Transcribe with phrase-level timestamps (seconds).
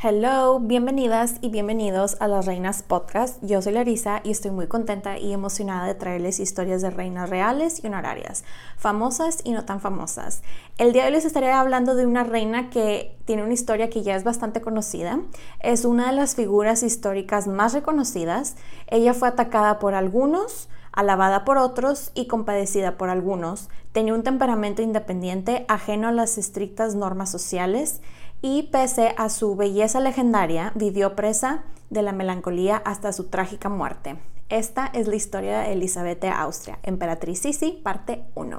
[0.00, 3.42] Hello, bienvenidas y bienvenidos a Las Reinas Podcast.
[3.42, 7.82] Yo soy Larisa y estoy muy contenta y emocionada de traerles historias de reinas reales
[7.82, 8.44] y honorarias,
[8.76, 10.44] famosas y no tan famosas.
[10.76, 14.04] El día de hoy les estaré hablando de una reina que tiene una historia que
[14.04, 15.18] ya es bastante conocida.
[15.58, 18.54] Es una de las figuras históricas más reconocidas.
[18.86, 23.68] Ella fue atacada por algunos, alabada por otros y compadecida por algunos.
[23.90, 28.00] Tenía un temperamento independiente ajeno a las estrictas normas sociales
[28.40, 34.18] y pese a su belleza legendaria, vivió presa de la melancolía hasta su trágica muerte.
[34.48, 38.58] Esta es la historia de Elizabeth de Austria, Emperatriz Sisi, parte 1.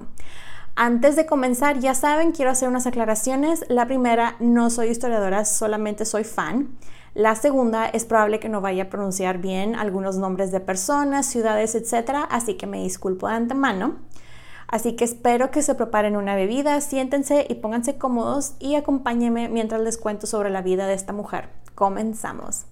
[0.76, 3.66] Antes de comenzar, ya saben, quiero hacer unas aclaraciones.
[3.70, 6.78] La primera, no soy historiadora, solamente soy fan.
[7.16, 11.76] La segunda, es probable que no vaya a pronunciar bien algunos nombres de personas, ciudades,
[11.76, 12.28] etc.
[12.30, 13.98] Así que me disculpo de antemano.
[14.70, 19.82] Así que espero que se preparen una bebida, siéntense y pónganse cómodos y acompáñenme mientras
[19.82, 21.50] les cuento sobre la vida de esta mujer.
[21.74, 22.66] Comenzamos.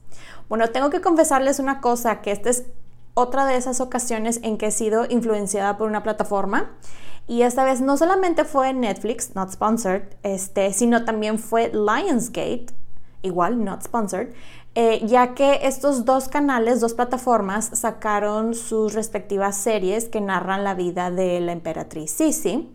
[0.48, 2.66] Bueno, tengo que confesarles una cosa, que esta es
[3.16, 6.70] otra de esas ocasiones en que he sido influenciada por una plataforma.
[7.28, 12.68] Y esta vez no solamente fue Netflix, not sponsored, este, sino también fue Lionsgate,
[13.24, 14.34] igual, not sponsored,
[14.80, 20.76] eh, ya que estos dos canales, dos plataformas, sacaron sus respectivas series que narran la
[20.76, 22.70] vida de la emperatriz Sisi.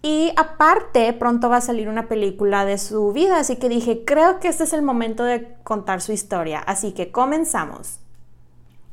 [0.00, 4.40] Y aparte, pronto va a salir una película de su vida, así que dije, creo
[4.40, 6.60] que este es el momento de contar su historia.
[6.60, 7.98] Así que comenzamos.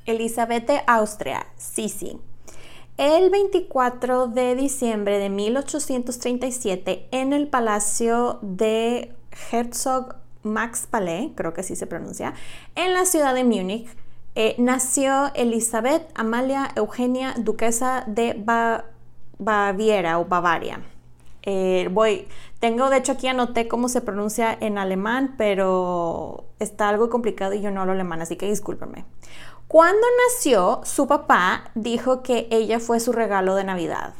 [0.05, 2.19] Elizabeth Austria, Sisi.
[2.97, 9.13] El 24 de diciembre de 1837, en el palacio de
[9.53, 12.33] Herzog Max Palais, creo que así se pronuncia,
[12.75, 13.89] en la ciudad de Múnich,
[14.35, 18.41] eh, nació Elizabeth Amalia Eugenia, duquesa de
[19.39, 20.81] Baviera o Bavaria.
[21.43, 22.27] Eh, voy,
[22.59, 27.61] tengo de hecho aquí anoté cómo se pronuncia en alemán, pero está algo complicado y
[27.61, 29.05] yo no hablo alemán, así que discúlpenme.
[29.67, 34.13] Cuando nació, su papá dijo que ella fue su regalo de Navidad.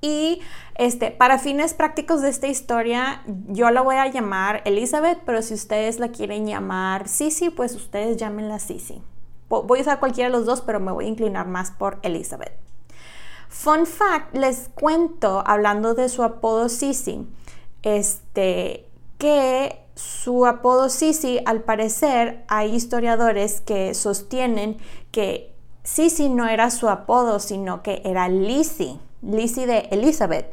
[0.00, 0.40] Y
[0.76, 5.54] este, para fines prácticos de esta historia, yo la voy a llamar Elizabeth, pero si
[5.54, 9.02] ustedes la quieren llamar Sisi, pues ustedes llámenla Sisi.
[9.48, 12.52] Voy a usar cualquiera de los dos, pero me voy a inclinar más por Elizabeth.
[13.48, 17.26] Fun fact, les cuento, hablando de su apodo Sisi,
[17.82, 18.86] este,
[19.18, 24.76] que su apodo Sisi, al parecer, hay historiadores que sostienen
[25.10, 25.54] que
[25.84, 30.46] Sisi no era su apodo, sino que era Lizzie Lizzie de Elizabeth.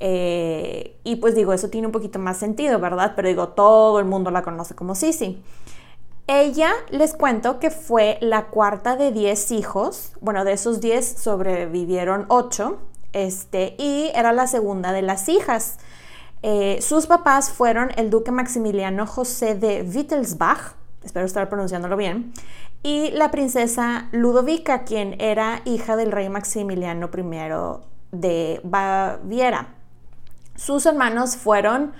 [0.00, 3.12] Eh, y pues digo, eso tiene un poquito más sentido, ¿verdad?
[3.16, 5.42] Pero digo, todo el mundo la conoce como Sisi.
[6.26, 10.12] Ella, les cuento que fue la cuarta de 10 hijos.
[10.20, 12.78] Bueno, de esos 10 sobrevivieron 8.
[13.12, 15.78] Este, y era la segunda de las hijas.
[16.42, 20.74] Eh, sus papás fueron el duque Maximiliano José de Wittelsbach,
[21.04, 22.32] espero estar pronunciándolo bien,
[22.82, 29.74] y la princesa Ludovica, quien era hija del rey Maximiliano I de Baviera.
[30.56, 31.92] Sus hermanos fueron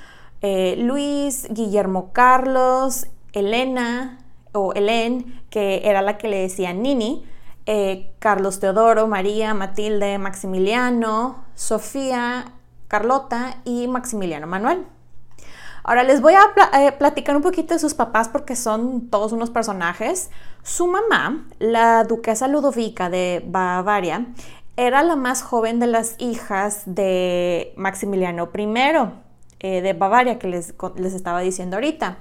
[0.43, 4.19] eh, Luis, Guillermo Carlos, Elena
[4.53, 7.25] o Helen, que era la que le decía Nini,
[7.67, 12.53] eh, Carlos Teodoro, María, Matilde, Maximiliano, Sofía,
[12.89, 14.87] Carlota y Maximiliano Manuel.
[15.83, 19.51] Ahora les voy a eh, platicar un poquito de sus papás porque son todos unos
[19.51, 20.31] personajes.
[20.63, 24.27] Su mamá, la duquesa Ludovica de Bavaria,
[24.77, 28.69] era la más joven de las hijas de Maximiliano I
[29.61, 32.19] eh, de Bavaria que les, les estaba diciendo ahorita.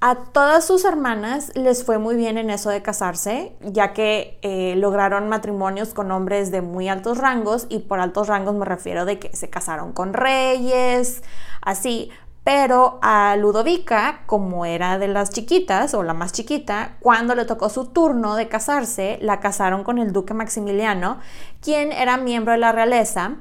[0.00, 4.76] A todas sus hermanas les fue muy bien en eso de casarse, ya que eh,
[4.76, 9.18] lograron matrimonios con hombres de muy altos rangos, y por altos rangos me refiero de
[9.18, 11.24] que se casaron con reyes,
[11.62, 12.12] así.
[12.48, 17.68] Pero a Ludovica, como era de las chiquitas o la más chiquita, cuando le tocó
[17.68, 21.18] su turno de casarse, la casaron con el duque Maximiliano,
[21.60, 23.36] quien era miembro de la realeza,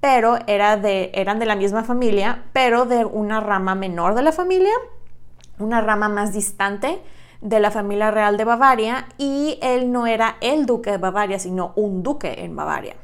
[0.00, 4.74] pero eran de la misma familia, pero de una rama menor de la familia
[5.58, 7.00] una rama más distante
[7.40, 11.72] de la familia real de Bavaria y él no era el duque de Bavaria, sino
[11.76, 12.96] un duque en Bavaria.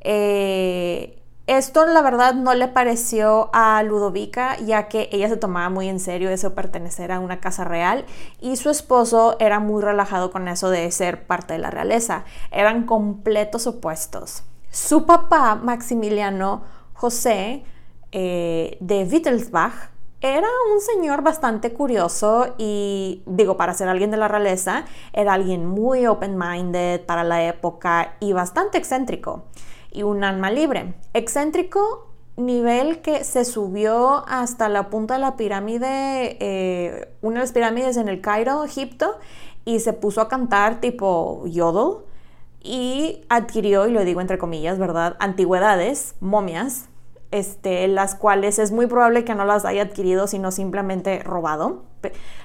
[0.00, 5.88] Eh, esto la verdad no le pareció a Ludovica, ya que ella se tomaba muy
[5.88, 8.06] en serio eso de pertenecer a una casa real
[8.40, 12.24] y su esposo era muy relajado con eso de ser parte de la realeza.
[12.50, 14.44] Eran completos opuestos.
[14.70, 16.62] Su papá, Maximiliano
[16.94, 17.62] José
[18.10, 19.90] eh, de Wittelsbach,
[20.22, 25.66] era un señor bastante curioso y digo, para ser alguien de la realeza, era alguien
[25.66, 29.44] muy open-minded para la época y bastante excéntrico
[29.94, 30.94] y un alma libre.
[31.14, 37.52] Excéntrico nivel que se subió hasta la punta de la pirámide, eh, una de las
[37.52, 39.18] pirámides en el Cairo, Egipto,
[39.64, 42.04] y se puso a cantar tipo yodel
[42.60, 46.88] y adquirió, y lo digo entre comillas, ¿verdad?, antigüedades, momias,
[47.30, 51.84] este, las cuales es muy probable que no las haya adquirido, sino simplemente robado.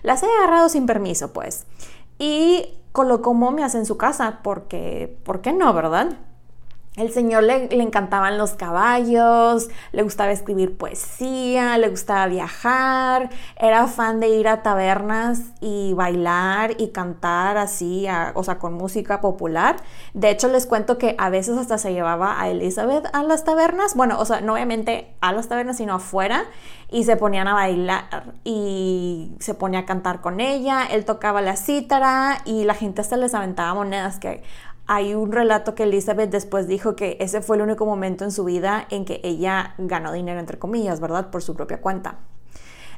[0.04, 1.66] Las he agarrado sin permiso, pues.
[2.18, 6.18] Y colocó momias en su casa, porque, ¿por qué no, verdad?
[7.00, 14.20] El señor le, encantaban los caballos, le gustaba escribir poesía, le gustaba viajar, era fan
[14.20, 19.78] de ir a tabernas y bailar y cantar así, o sea, con música popular.
[20.14, 23.96] De hecho, les cuento que a veces hasta se llevaba a Elizabeth a las tabernas,
[23.96, 26.48] bueno, o sea, no obviamente a las tabernas, sino afuera,
[26.92, 31.56] y se ponían a bailar y se ponía a cantar con ella, él tocaba la
[31.56, 34.44] cítara y la gente hasta les aventaba monedas que
[34.92, 38.44] hay un relato que Elizabeth después dijo que ese fue el único momento en su
[38.44, 41.30] vida en que ella ganó dinero, entre comillas, ¿verdad?
[41.30, 42.18] Por su propia cuenta.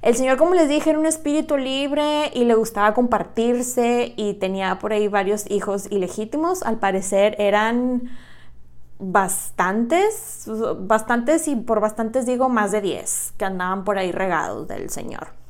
[0.01, 4.79] El señor, como les dije, era un espíritu libre y le gustaba compartirse y tenía
[4.79, 6.63] por ahí varios hijos ilegítimos.
[6.63, 8.03] Al parecer eran
[8.97, 10.49] bastantes,
[10.79, 15.40] bastantes y por bastantes digo más de 10 que andaban por ahí regados del señor.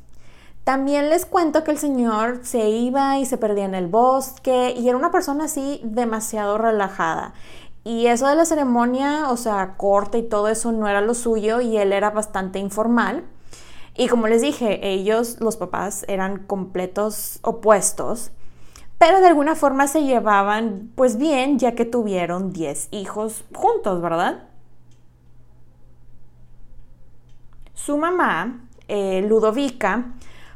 [0.64, 4.88] También les cuento que el señor se iba y se perdía en el bosque y
[4.88, 7.34] era una persona así demasiado relajada.
[7.84, 11.60] Y eso de la ceremonia, o sea, corte y todo eso no era lo suyo
[11.60, 13.24] y él era bastante informal.
[13.96, 18.30] Y como les dije, ellos, los papás, eran completos opuestos,
[18.98, 24.44] pero de alguna forma se llevaban pues bien ya que tuvieron 10 hijos juntos, ¿verdad?
[27.74, 30.14] Su mamá, eh, Ludovica,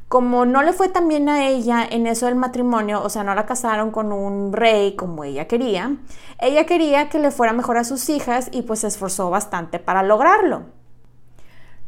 [0.08, 3.34] como no le fue tan bien a ella en eso del matrimonio, o sea, no
[3.34, 5.96] la casaron con un rey como ella quería,
[6.40, 10.02] ella quería que le fuera mejor a sus hijas y pues se esforzó bastante para
[10.02, 10.76] lograrlo.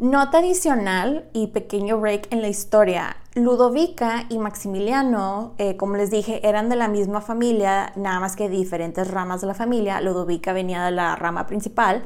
[0.00, 3.16] Nota adicional y pequeño break en la historia.
[3.34, 8.48] Ludovica y Maximiliano, eh, como les dije, eran de la misma familia, nada más que
[8.48, 10.00] diferentes ramas de la familia.
[10.00, 12.04] Ludovica venía de la rama principal,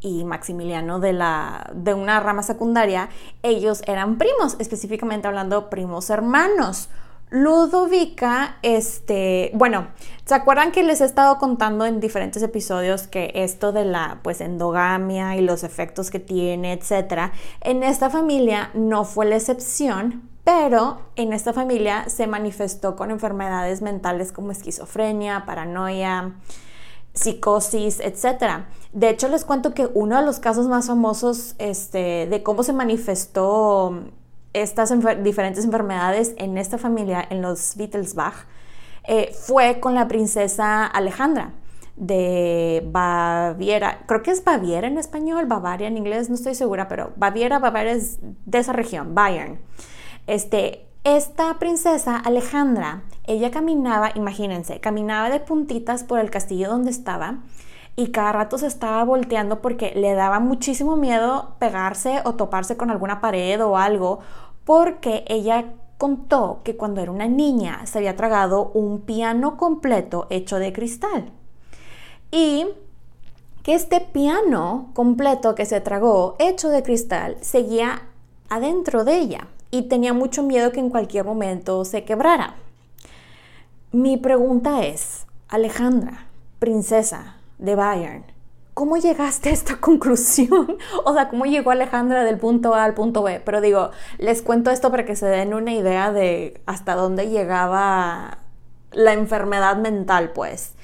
[0.00, 3.08] y Maximiliano de, la, de una rama secundaria,
[3.42, 6.88] ellos eran primos, específicamente hablando primos hermanos.
[7.30, 9.88] Ludovica, este, bueno,
[10.24, 14.40] ¿se acuerdan que les he estado contando en diferentes episodios que esto de la pues
[14.40, 17.32] endogamia y los efectos que tiene, etcétera?
[17.60, 23.82] En esta familia no fue la excepción, pero en esta familia se manifestó con enfermedades
[23.82, 26.32] mentales como esquizofrenia, paranoia,
[27.18, 28.64] psicosis, etc.
[28.92, 32.72] De hecho, les cuento que uno de los casos más famosos este, de cómo se
[32.72, 34.04] manifestó
[34.52, 38.46] estas diferentes enfermedades en esta familia, en los Wittelsbach,
[39.04, 41.52] eh, fue con la princesa Alejandra.
[41.96, 47.12] de Baviera, creo que es Baviera en español, Bavaria en inglés, no estoy segura, pero
[47.16, 49.58] Baviera, Bavaria es de esa región, Bayern.
[50.28, 57.38] Este, esta princesa Alejandra, ella caminaba, imagínense, caminaba de puntitas por el castillo donde estaba
[57.96, 62.90] y cada rato se estaba volteando porque le daba muchísimo miedo pegarse o toparse con
[62.90, 64.20] alguna pared o algo,
[64.64, 70.58] porque ella contó que cuando era una niña se había tragado un piano completo hecho
[70.58, 71.32] de cristal.
[72.30, 72.66] Y
[73.62, 78.02] que este piano completo que se tragó, hecho de cristal, seguía
[78.48, 82.54] adentro de ella y tenía mucho miedo que en cualquier momento se quebrara.
[83.92, 86.26] Mi pregunta es, Alejandra,
[86.58, 88.24] princesa de Bayern,
[88.74, 90.76] ¿cómo llegaste a esta conclusión?
[91.04, 93.40] o sea, ¿cómo llegó Alejandra del punto A al punto B?
[93.44, 98.38] Pero digo, les cuento esto para que se den una idea de hasta dónde llegaba
[98.92, 100.74] la enfermedad mental, pues.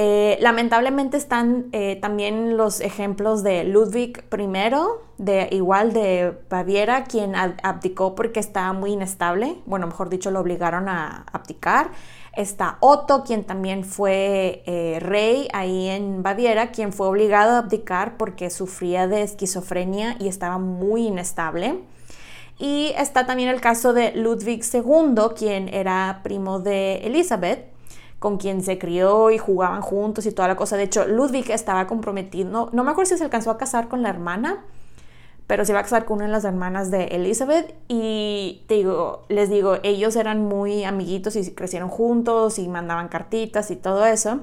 [0.00, 4.76] Eh, lamentablemente están eh, también los ejemplos de Ludwig I,
[5.16, 10.88] de igual de Baviera, quien abdicó porque estaba muy inestable, bueno, mejor dicho, lo obligaron
[10.88, 11.90] a abdicar.
[12.32, 18.16] Está Otto, quien también fue eh, rey ahí en Baviera, quien fue obligado a abdicar
[18.18, 21.80] porque sufría de esquizofrenia y estaba muy inestable.
[22.60, 27.77] Y está también el caso de Ludwig II, quien era primo de Elizabeth
[28.18, 30.76] con quien se crió y jugaban juntos y toda la cosa.
[30.76, 34.08] De hecho, Ludwig estaba comprometido, no, me acuerdo si se alcanzó a casar con la
[34.08, 34.64] hermana,
[35.46, 39.24] pero se iba a casar con una de las hermanas de Elizabeth y te digo,
[39.28, 44.40] les digo, ellos eran muy amiguitos y crecieron juntos y mandaban cartitas y todo eso.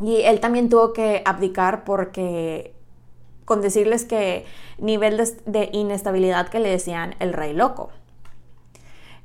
[0.00, 2.74] Y él también tuvo que abdicar porque
[3.44, 4.44] con decirles que
[4.78, 7.90] nivel de inestabilidad que le decían el rey loco.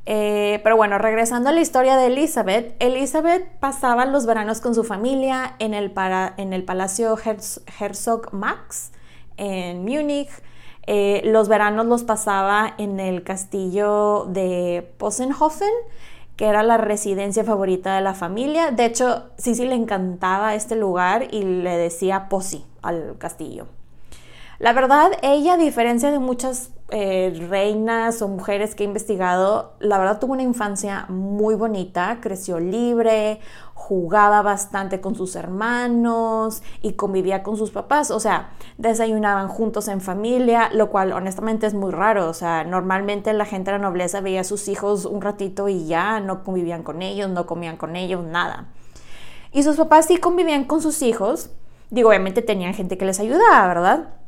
[0.06, 4.84] Eh, pero bueno, regresando a la historia de Elizabeth, Elizabeth pasaba los veranos con su
[4.84, 5.94] familia en el,
[6.38, 7.16] en el Palacio
[7.80, 8.92] Herzog Max
[9.38, 10.30] en Múnich.
[10.88, 15.70] Eh, los veranos los pasaba en el castillo de Possenhofen,
[16.36, 18.72] que era la residencia favorita de la familia.
[18.72, 23.68] De hecho, Sisi le encantaba este lugar y le decía Posi al castillo.
[24.58, 29.98] La verdad, ella, a diferencia de muchas eh, reinas o mujeres que he investigado, la
[29.98, 33.40] verdad tuvo una infancia muy bonita, creció libre,
[33.74, 40.02] jugaba bastante con sus hermanos y convivía con sus papás, o sea, desayunaban juntos en
[40.02, 44.20] familia, lo cual honestamente es muy raro, o sea, normalmente la gente de la nobleza
[44.20, 47.96] veía a sus hijos un ratito y ya no convivían con ellos, no comían con
[47.96, 48.68] ellos, nada.
[49.54, 51.52] Y sus papás sí convivían con sus hijos,
[51.90, 54.21] digo, obviamente tenían gente que les ayudaba, ¿verdad?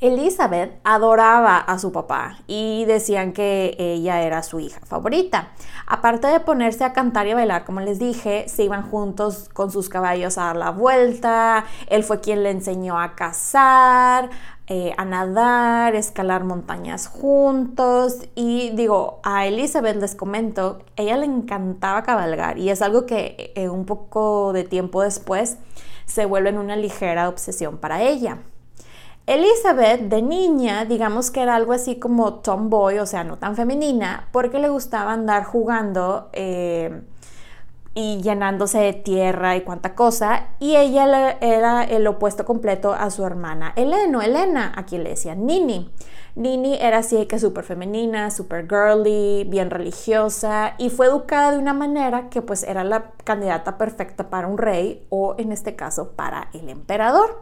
[0.00, 5.52] Elizabeth adoraba a su papá y decían que ella era su hija favorita.
[5.86, 9.70] Aparte de ponerse a cantar y a bailar, como les dije, se iban juntos con
[9.70, 11.64] sus caballos a dar la vuelta.
[11.88, 14.30] Él fue quien le enseñó a cazar,
[14.66, 18.18] eh, a nadar, escalar montañas juntos.
[18.34, 23.68] Y digo, a Elizabeth les comento, ella le encantaba cabalgar y es algo que eh,
[23.68, 25.58] un poco de tiempo después
[26.06, 28.38] se vuelve en una ligera obsesión para ella.
[29.26, 34.28] Elizabeth de niña, digamos que era algo así como tomboy, o sea, no tan femenina,
[34.32, 37.00] porque le gustaba andar jugando eh,
[37.94, 43.24] y llenándose de tierra y cuánta cosa, y ella era el opuesto completo a su
[43.24, 45.90] hermana Elena, Elena, a quien le decían Nini.
[46.34, 51.72] Nini era así que súper femenina, súper girly, bien religiosa y fue educada de una
[51.72, 56.48] manera que pues era la candidata perfecta para un rey o en este caso para
[56.52, 57.40] el emperador.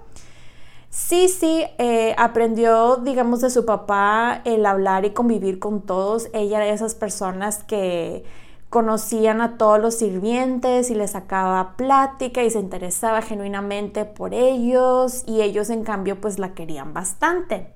[0.94, 6.28] Sí, sí, eh, aprendió, digamos, de su papá el hablar y convivir con todos.
[6.34, 8.24] Ella era de esas personas que
[8.68, 15.22] conocían a todos los sirvientes y les sacaba plática y se interesaba genuinamente por ellos
[15.26, 17.72] y ellos en cambio pues la querían bastante.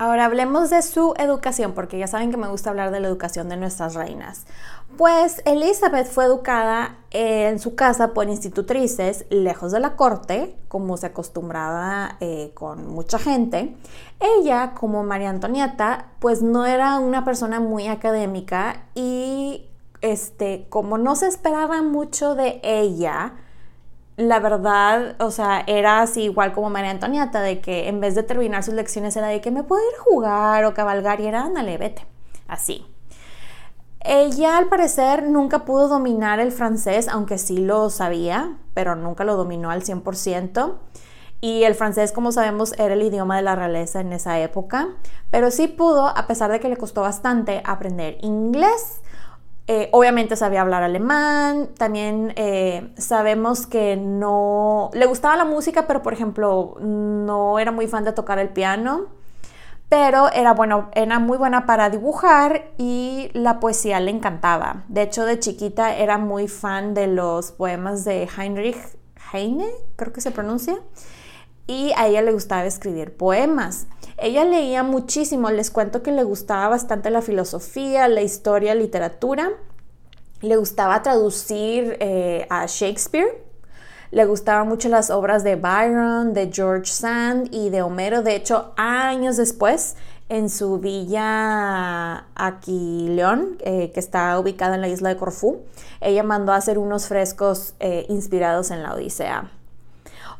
[0.00, 3.48] Ahora hablemos de su educación, porque ya saben que me gusta hablar de la educación
[3.48, 4.46] de nuestras reinas.
[4.96, 11.06] Pues Elizabeth fue educada en su casa por institutrices, lejos de la corte, como se
[11.06, 13.74] acostumbraba eh, con mucha gente.
[14.20, 19.66] Ella, como María Antonieta, pues no era una persona muy académica y
[20.00, 23.34] este, como no se esperaba mucho de ella,
[24.18, 28.24] la verdad, o sea, era así igual como María Antonieta, de que en vez de
[28.24, 31.42] terminar sus lecciones era de que me puedo ir a jugar o cabalgar y era,
[31.42, 32.04] ándale, vete,
[32.48, 32.84] así.
[34.00, 39.36] Ella al parecer nunca pudo dominar el francés, aunque sí lo sabía, pero nunca lo
[39.36, 40.74] dominó al 100%.
[41.40, 44.88] Y el francés, como sabemos, era el idioma de la realeza en esa época,
[45.30, 49.00] pero sí pudo, a pesar de que le costó bastante, aprender inglés
[49.70, 56.02] Eh, obviamente sabía hablar alemán, también eh, sabemos que no le gustaba la música, pero
[56.02, 59.08] por ejemplo no era muy fan de tocar el piano,
[59.90, 64.84] pero era, bueno, era muy buena para dibujar y la poesía le encantaba.
[64.88, 68.78] De hecho, de chiquita era muy fan de los poemas de Heinrich
[69.34, 70.78] Heine, creo que se pronuncia,
[71.66, 73.86] y a ella le gustaba escribir poemas.
[74.20, 79.50] Ella leía muchísimo, les cuento que le gustaba bastante la filosofía, la historia, literatura.
[80.40, 83.44] Le gustaba traducir eh, a Shakespeare.
[84.10, 88.22] Le gustaban mucho las obras de Byron, de George Sand y de Homero.
[88.22, 89.94] De hecho, años después,
[90.28, 95.60] en su villa Aquileón, eh, que está ubicada en la isla de Corfú,
[96.00, 99.52] ella mandó a hacer unos frescos eh, inspirados en la Odisea.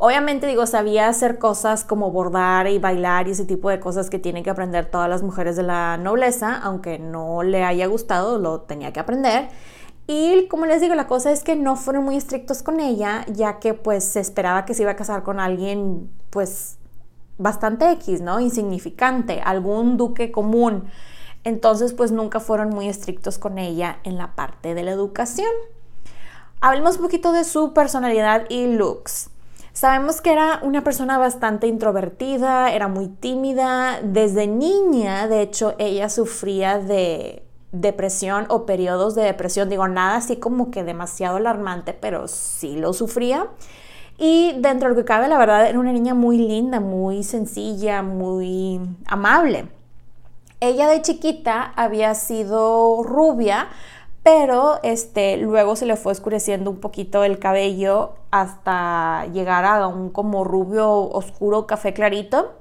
[0.00, 4.21] Obviamente digo, sabía hacer cosas como bordar y bailar y ese tipo de cosas que
[4.21, 8.61] tienen que aprender todas las mujeres de la nobleza, aunque no le haya gustado, lo
[8.61, 9.49] tenía que aprender.
[10.07, 13.59] Y como les digo, la cosa es que no fueron muy estrictos con ella, ya
[13.59, 16.78] que pues se esperaba que se iba a casar con alguien pues
[17.37, 18.38] bastante X, ¿no?
[18.38, 20.85] Insignificante, algún duque común.
[21.43, 25.50] Entonces pues nunca fueron muy estrictos con ella en la parte de la educación.
[26.61, 29.31] Hablemos un poquito de su personalidad y looks.
[29.79, 34.01] Sabemos que era una persona bastante introvertida, era muy tímida.
[34.03, 39.69] Desde niña, de hecho, ella sufría de depresión o periodos de depresión.
[39.69, 43.47] Digo, nada así como que demasiado alarmante, pero sí lo sufría.
[44.19, 48.03] Y dentro de lo que cabe, la verdad, era una niña muy linda, muy sencilla,
[48.03, 49.69] muy amable.
[50.59, 53.69] Ella de chiquita había sido rubia,
[54.23, 60.11] pero este, luego se le fue oscureciendo un poquito el cabello hasta llegar a un
[60.11, 62.55] como rubio oscuro café clarito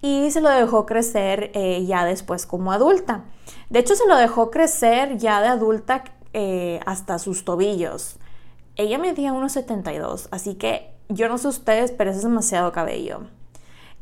[0.00, 3.24] y se lo dejó crecer eh, ya después como adulta.
[3.70, 8.16] De hecho se lo dejó crecer ya de adulta eh, hasta sus tobillos.
[8.76, 13.20] Ella medía 1,72, así que yo no sé ustedes, pero es demasiado cabello.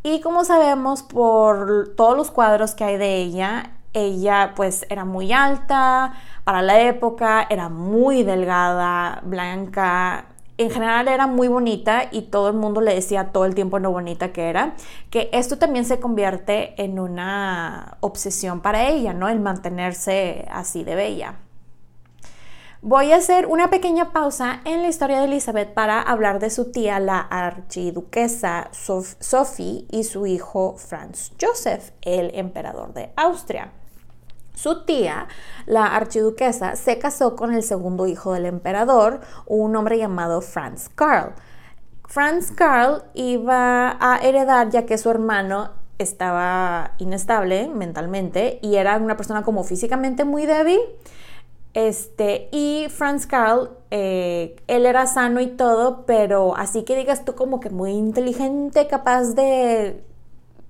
[0.03, 5.33] Y como sabemos por todos los cuadros que hay de ella, ella pues era muy
[5.33, 6.13] alta,
[6.45, 10.27] para la época era muy delgada, blanca,
[10.57, 13.91] en general era muy bonita y todo el mundo le decía todo el tiempo lo
[13.91, 14.75] bonita que era,
[15.11, 19.29] que esto también se convierte en una obsesión para ella, ¿no?
[19.29, 21.37] El mantenerse así de bella.
[22.83, 26.71] Voy a hacer una pequeña pausa en la historia de Elizabeth para hablar de su
[26.71, 33.73] tía, la archiduquesa Sophie, y su hijo Franz Joseph, el emperador de Austria.
[34.55, 35.27] Su tía,
[35.67, 41.33] la archiduquesa, se casó con el segundo hijo del emperador, un hombre llamado Franz Karl.
[42.07, 49.17] Franz Karl iba a heredar ya que su hermano estaba inestable mentalmente y era una
[49.17, 50.81] persona como físicamente muy débil.
[51.73, 57.35] Este, y Franz Karl, eh, él era sano y todo, pero así que digas tú
[57.35, 60.05] como que muy inteligente, capaz de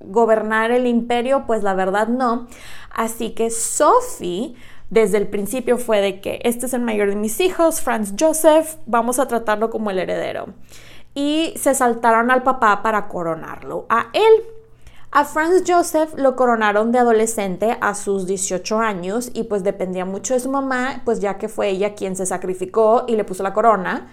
[0.08, 2.46] gobernar el imperio, pues la verdad no.
[2.90, 4.54] Así que Sophie
[4.90, 8.76] desde el principio fue de que este es el mayor de mis hijos, Franz Joseph,
[8.86, 10.54] vamos a tratarlo como el heredero.
[11.14, 14.44] Y se saltaron al papá para coronarlo a él.
[15.10, 20.34] A Franz Joseph lo coronaron de adolescente a sus 18 años y pues dependía mucho
[20.34, 23.52] de su mamá, pues ya que fue ella quien se sacrificó y le puso la
[23.52, 24.08] corona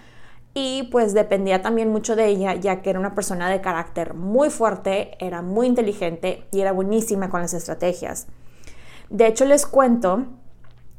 [0.54, 4.50] y pues dependía también mucho de ella, ya que era una persona de carácter muy
[4.50, 8.26] fuerte, era muy inteligente y era buenísima con las estrategias.
[9.08, 10.26] De hecho, les cuento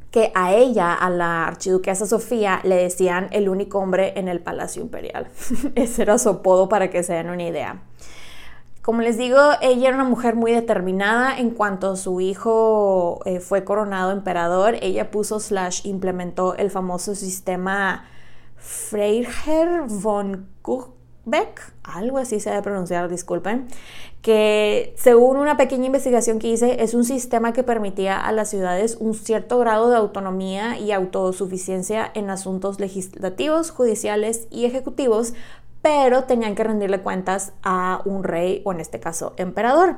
[0.09, 4.81] que a ella, a la archiduquesa Sofía, le decían el único hombre en el palacio
[4.81, 5.27] imperial.
[5.75, 7.81] Ese era su apodo para que se den una idea.
[8.83, 11.37] Como les digo, ella era una mujer muy determinada.
[11.37, 18.05] En cuanto su hijo eh, fue coronado emperador, ella puso slash implementó el famoso sistema
[18.63, 23.67] Freiherr von Kuchbeck, algo así se debe pronunciar, disculpen,
[24.21, 28.95] que según una pequeña investigación que hice, es un sistema que permitía a las ciudades
[29.02, 35.34] un cierto grado de autonomía y autosuficiencia en asuntos legislativos, judiciales y ejecutivos,
[35.82, 39.97] pero tenían que rendirle cuentas a un rey o en este caso emperador.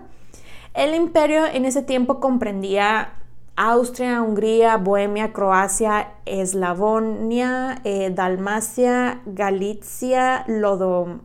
[0.74, 3.14] El imperio en ese tiempo comprendía
[3.58, 11.22] Austria, Hungría, Bohemia, Croacia, Eslavonia, eh, Dalmacia, Galicia, Lodomeria,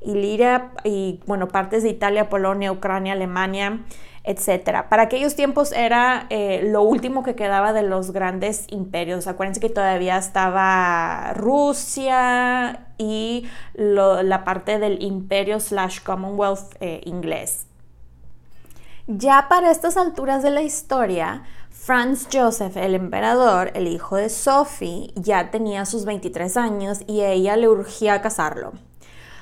[0.00, 3.80] Iliria y bueno, partes de Italia, Polonia, Ucrania, Alemania,
[4.24, 4.86] etc.
[4.88, 9.26] Para aquellos tiempos era eh, lo último que quedaba de los grandes imperios.
[9.26, 17.65] Acuérdense que todavía estaba Rusia y la parte del imperio slash Commonwealth eh, inglés.
[19.08, 25.12] Ya para estas alturas de la historia, Franz Joseph, el emperador, el hijo de Sophie,
[25.14, 28.72] ya tenía sus 23 años y ella le urgía casarlo.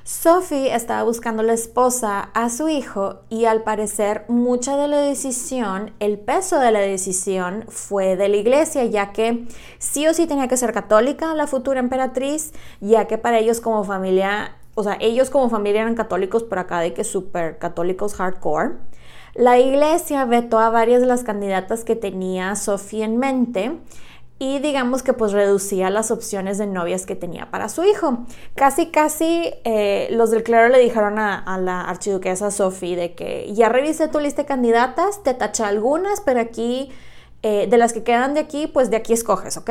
[0.03, 5.94] Sophie estaba buscando la esposa a su hijo y al parecer mucha de la decisión,
[5.98, 9.48] el peso de la decisión fue de la iglesia, ya que
[9.79, 13.83] sí o sí tenía que ser católica la futura emperatriz, ya que para ellos como
[13.83, 18.72] familia, o sea, ellos como familia eran católicos, por acá de que súper católicos hardcore.
[19.35, 23.73] La iglesia vetó a varias de las candidatas que tenía Sofía en mente
[24.38, 28.27] y digamos que pues reducía las opciones de novias que tenía para su hijo.
[28.55, 33.68] Casi, casi eh, los del clero le dijeron a, la archiduquesa Sofía de que ya
[33.68, 36.90] revisé tu lista de candidatas, te taché algunas, pero aquí,
[37.42, 39.70] eh, de las que quedan de aquí, pues de aquí escoges, ¿ok?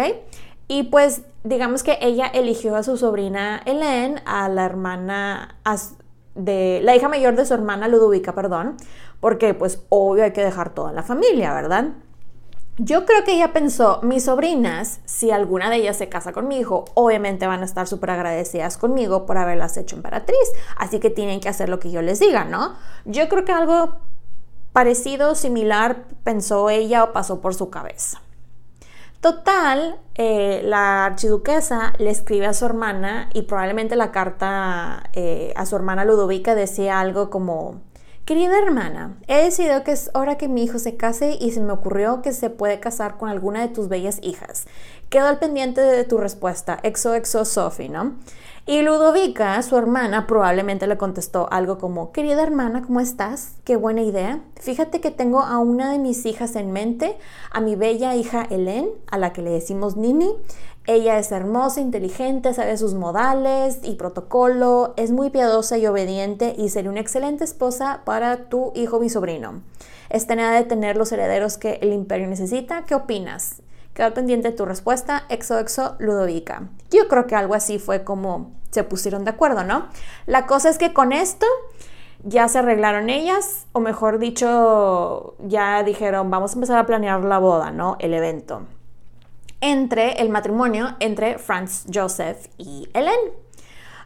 [0.68, 5.58] Y pues digamos que ella eligió a su sobrina Hélène, a la hermana,
[6.36, 8.78] de la hija mayor de su hermana Ludovica, perdón,
[9.20, 11.94] porque pues obvio hay que dejar toda la familia, ¿verdad?
[12.78, 16.58] Yo creo que ella pensó, mis sobrinas, si alguna de ellas se casa con mi
[16.58, 21.40] hijo, obviamente van a estar súper agradecidas conmigo por haberlas hecho emperatriz, así que tienen
[21.40, 22.74] que hacer lo que yo les diga, ¿no?
[23.06, 24.00] Yo creo que algo
[24.72, 28.24] parecido, similar, pensó ella o pasó por su cabeza.
[29.24, 35.66] Total, eh, la archiduquesa le escribe a su hermana y probablemente la carta eh, a
[35.66, 37.80] su hermana Ludovica decía algo como,
[38.26, 41.74] Querida hermana, he decidido que es hora que mi hijo se case y se me
[41.74, 44.66] ocurrió que se puede casar con alguna de tus bellas hijas.
[45.10, 48.14] Quedo al pendiente de tu respuesta, exo exo Sophie, ¿no?
[48.66, 53.56] Y Ludovica, su hermana, probablemente le contestó algo como, querida hermana, ¿cómo estás?
[53.66, 54.40] Qué buena idea.
[54.56, 57.18] Fíjate que tengo a una de mis hijas en mente,
[57.52, 60.34] a mi bella hija Helen, a la que le decimos Nini.
[60.86, 66.68] Ella es hermosa, inteligente, sabe sus modales y protocolo, es muy piadosa y obediente y
[66.68, 69.62] sería una excelente esposa para tu hijo mi sobrino.
[70.10, 72.84] Está nada de tener los herederos que el imperio necesita.
[72.84, 73.62] ¿Qué opinas?
[73.94, 76.68] Quedó pendiente tu respuesta, exo exo Ludovica.
[76.92, 79.88] Yo creo que algo así fue como se pusieron de acuerdo, ¿no?
[80.26, 81.46] La cosa es que con esto
[82.24, 87.38] ya se arreglaron ellas, o mejor dicho, ya dijeron, vamos a empezar a planear la
[87.38, 87.96] boda, ¿no?
[88.00, 88.64] El evento.
[89.66, 93.16] Entre el matrimonio entre Franz Joseph y Helen.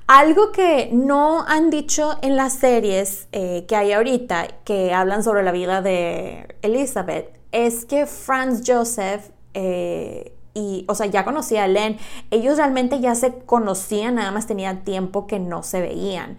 [0.05, 5.41] Algo que no han dicho en las series eh, que hay ahorita, que hablan sobre
[5.41, 11.67] la vida de Elizabeth, es que Franz Joseph eh, y, o sea, ya conocía a
[11.67, 11.97] Len.
[12.29, 16.37] Ellos realmente ya se conocían, nada más tenían tiempo que no se veían.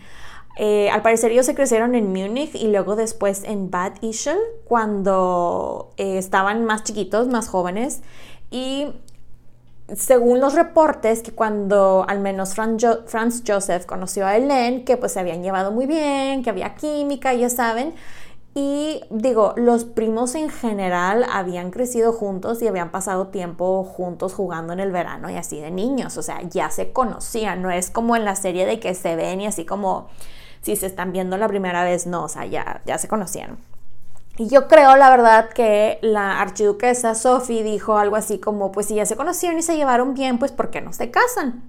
[0.58, 5.90] Eh, al parecer ellos se crecieron en Múnich y luego después en Bad Ischl cuando
[5.96, 8.00] estaban más chiquitos, más jóvenes.
[8.50, 8.86] Y
[9.94, 15.20] según los reportes, que cuando al menos Franz, Joseph conoció a Helen, que pues se
[15.20, 17.94] habían llevado muy bien, que había química, ya saben,
[18.54, 24.72] y digo, los primos en general habían crecido juntos y habían pasado tiempo juntos jugando
[24.72, 28.16] en el verano y así de niños, o sea, ya se conocían, no es como
[28.16, 30.08] en la serie de que se ven y así como
[30.60, 33.58] si se están viendo la primera vez, no, o sea, ya, ya se conocían.
[34.38, 38.94] Y yo creo, la verdad, que la archiduquesa Sophie dijo algo así como, pues si
[38.94, 41.68] ya se conocieron y se llevaron bien, pues ¿por qué no se casan?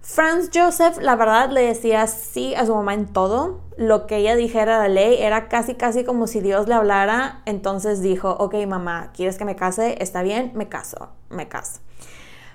[0.00, 3.60] Franz Joseph, la verdad, le decía sí a su mamá en todo.
[3.76, 7.42] Lo que ella dijera la ley era casi, casi como si Dios le hablara.
[7.44, 9.96] Entonces dijo, ok, mamá, ¿quieres que me case?
[10.00, 11.80] Está bien, me caso, me caso.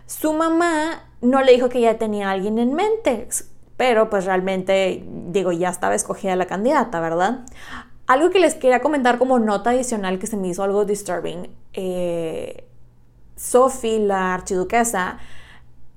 [0.08, 3.30] Su mamá no le dijo que ya tenía a alguien en mente,
[3.78, 7.46] pero pues realmente, digo, ya estaba escogida la candidata, ¿verdad?
[8.12, 11.50] Algo que les quería comentar como nota adicional que se me hizo algo disturbing.
[11.72, 12.68] Eh,
[13.38, 15.18] Sophie, la archiduquesa,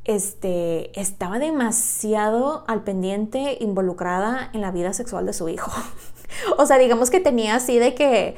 [0.05, 5.73] este, estaba demasiado al pendiente, involucrada en la vida sexual de su hijo.
[6.57, 8.37] o sea, digamos que tenía así de que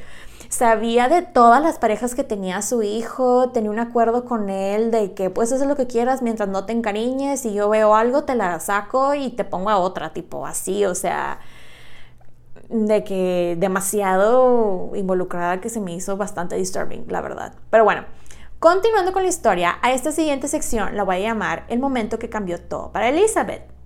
[0.49, 5.13] sabía de todas las parejas que tenía su hijo, tenía un acuerdo con él de
[5.13, 8.37] que pues es lo que quieras mientras no te encariñes, y yo veo algo te
[8.37, 11.41] la saco y te pongo a otra, tipo así, o sea,
[12.69, 17.55] de que demasiado involucrada que se me hizo bastante disturbing, la verdad.
[17.71, 18.05] Pero bueno,
[18.59, 22.31] Continuando con la historia, a esta siguiente sección la voy a llamar El momento que
[22.31, 23.77] cambió todo para Elizabeth.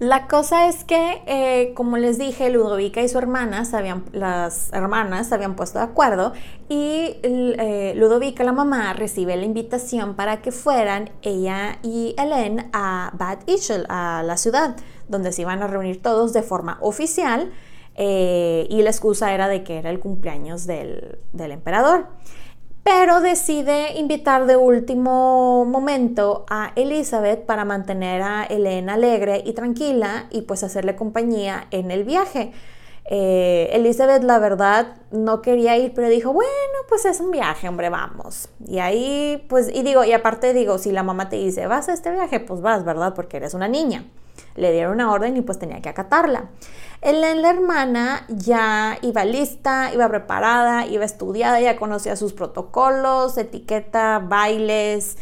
[0.00, 5.28] La cosa es que, eh, como les dije, Ludovica y su hermana, habían, las hermanas
[5.28, 6.34] se habían puesto de acuerdo
[6.68, 13.12] y eh, Ludovica, la mamá, recibe la invitación para que fueran ella y Helen a
[13.14, 14.76] Bad Ischl, a la ciudad,
[15.08, 17.52] donde se iban a reunir todos de forma oficial
[17.94, 22.06] eh, y la excusa era de que era el cumpleaños del, del emperador
[22.86, 30.26] pero decide invitar de último momento a Elizabeth para mantener a Elena alegre y tranquila
[30.30, 32.52] y pues hacerle compañía en el viaje.
[33.10, 36.50] Eh, Elizabeth, la verdad, no quería ir, pero dijo, bueno,
[36.88, 38.50] pues es un viaje, hombre, vamos.
[38.64, 41.92] Y ahí, pues, y digo, y aparte digo, si la mamá te dice, vas a
[41.92, 43.14] este viaje, pues vas, ¿verdad?
[43.16, 44.04] Porque eres una niña.
[44.54, 46.50] Le dieron una orden y pues tenía que acatarla.
[47.02, 54.18] Ellen, la hermana, ya iba lista, iba preparada, iba estudiada, ya conocía sus protocolos, etiqueta,
[54.18, 55.16] bailes,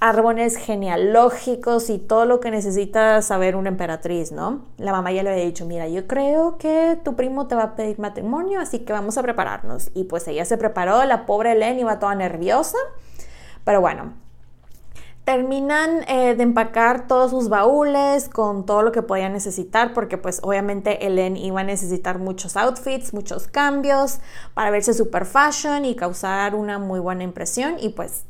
[0.00, 4.64] árboles genealógicos y todo lo que necesita saber una emperatriz, ¿no?
[4.78, 7.76] La mamá ya le había dicho, mira, yo creo que tu primo te va a
[7.76, 9.90] pedir matrimonio, así que vamos a prepararnos.
[9.94, 12.78] Y pues ella se preparó, la pobre Helen iba toda nerviosa,
[13.64, 14.14] pero bueno.
[15.30, 20.40] Terminan eh, de empacar todos sus baúles con todo lo que podía necesitar, porque pues
[20.42, 24.18] obviamente Helen iba a necesitar muchos outfits, muchos cambios
[24.54, 27.76] para verse super fashion y causar una muy buena impresión.
[27.78, 28.24] Y pues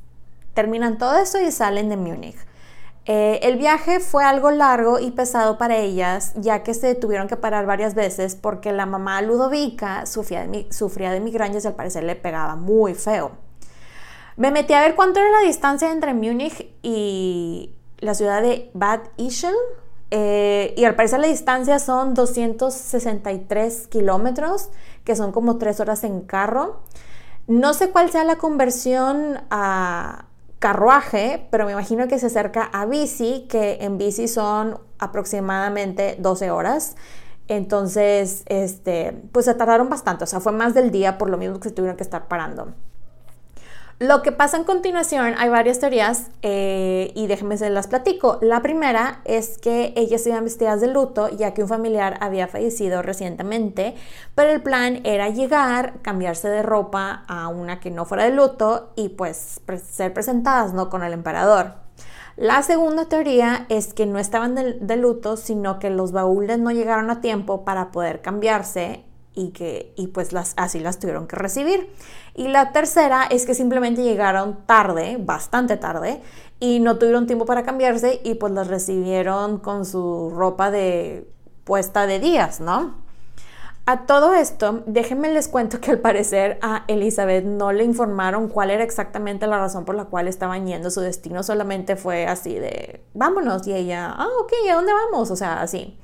[0.54, 2.36] Terminan todo eso y salen de Múnich.
[3.06, 7.36] Eh, el viaje fue algo largo y pesado para ellas, ya que se tuvieron que
[7.36, 12.04] parar varias veces porque la mamá Ludovica sufría de, sufría de migrañas y al parecer
[12.04, 13.32] le pegaba muy feo.
[14.40, 19.00] Me metí a ver cuánto era la distancia entre Múnich y la ciudad de Bad
[19.18, 19.52] Ischl.
[20.10, 24.70] Eh, y al parecer la distancia son 263 kilómetros,
[25.04, 26.80] que son como tres horas en carro.
[27.48, 30.24] No sé cuál sea la conversión a,
[30.58, 36.50] carruaje, pero me imagino que se acerca a bici, que en bici son aproximadamente 12
[36.50, 36.96] horas.
[37.46, 41.60] Entonces, este, pues se tardaron bastante, o sea, fue más del día por lo mismo
[41.60, 42.72] que se tuvieron que estar parando.
[44.02, 48.38] Lo que pasa en continuación, hay varias teorías eh, y déjenme se las platico.
[48.40, 53.02] La primera es que ellas iban vestidas de luto ya que un familiar había fallecido
[53.02, 53.94] recientemente,
[54.34, 58.94] pero el plan era llegar, cambiarse de ropa a una que no fuera de luto
[58.96, 59.60] y pues
[59.92, 60.88] ser presentadas ¿no?
[60.88, 61.74] con el emperador.
[62.36, 67.10] La segunda teoría es que no estaban de, luto, sino que los baúles no llegaron
[67.10, 69.04] a tiempo para poder cambiarse
[69.40, 71.90] y que y pues las, así las tuvieron que recibir.
[72.34, 76.20] Y la tercera es que simplemente llegaron tarde, bastante tarde,
[76.60, 81.26] y no tuvieron tiempo para cambiarse y pues las recibieron con su ropa de
[81.64, 82.94] puesta de días, ¿no?
[83.86, 88.70] A todo esto, déjenme les cuento que al parecer a Elizabeth no le informaron cuál
[88.70, 90.90] era exactamente la razón por la cual estaban yendo.
[90.90, 93.66] Su destino solamente fue así de, vámonos.
[93.66, 95.30] Y ella, ah, ok, ¿a dónde vamos?
[95.30, 95.98] O sea, así.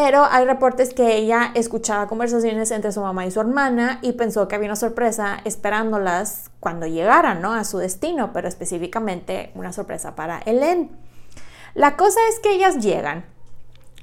[0.00, 4.46] Pero hay reportes que ella escuchaba conversaciones entre su mamá y su hermana y pensó
[4.46, 7.52] que había una sorpresa esperándolas cuando llegaran ¿no?
[7.52, 10.96] a su destino, pero específicamente una sorpresa para Helen.
[11.74, 13.24] La cosa es que ellas llegan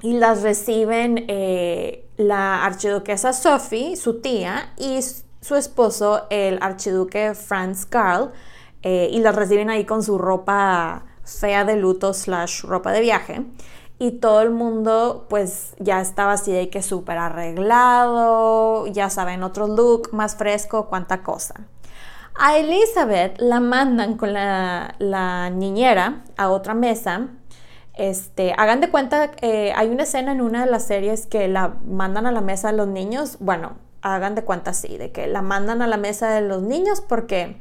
[0.02, 5.00] y las reciben eh, la archiduquesa Sophie, su tía, y
[5.40, 8.32] su esposo, el archiduque Franz Karl,
[8.82, 13.46] eh, y las reciben ahí con su ropa fea de luto slash ropa de viaje
[13.98, 19.66] y todo el mundo pues ya estaba así de que súper arreglado, ya saben, otro
[19.66, 21.54] look más fresco, cuánta cosa.
[22.38, 27.28] A Elizabeth la mandan con la, niñera a otra mesa.
[27.94, 31.76] Este, hagan de cuenta, eh, hay una escena en una de las series que la
[31.86, 33.38] mandan a la mesa de los niños.
[33.40, 37.00] Bueno, hagan de cuenta así, de que la mandan a la mesa de los niños
[37.00, 37.56] porque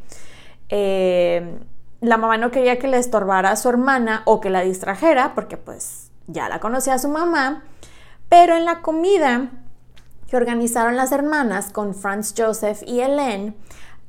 [0.67, 1.58] eh,
[2.02, 5.56] la mamá no quería que le estorbara a su hermana o que la distrajera, porque
[5.56, 7.64] pues ya la conocía su mamá,
[8.30, 9.50] pero en la comida
[10.28, 13.56] que organizaron las hermanas con Franz Joseph y Helen,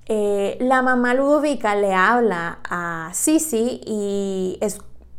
[0.06, 4.58] eh, la mamá Ludovica le habla a Sisi y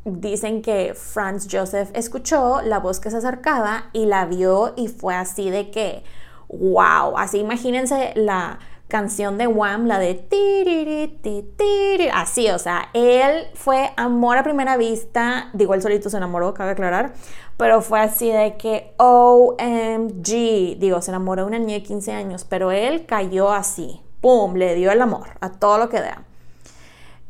[0.06, 5.14] dicen que Franz Joseph escuchó la voz que se acercaba y la vio y fue
[5.16, 6.04] así de que,
[6.48, 13.91] wow, así imagínense la canción de Wham, la de tiri, así, o sea, él fue
[13.97, 17.13] amor a primera vista, digo, él solito se enamoró, cabe aclarar,
[17.58, 22.45] pero fue así de que OMG, digo, se enamoró de una niña de 15 años,
[22.47, 26.23] pero él cayó así, ¡pum!, le dio el amor a todo lo que da.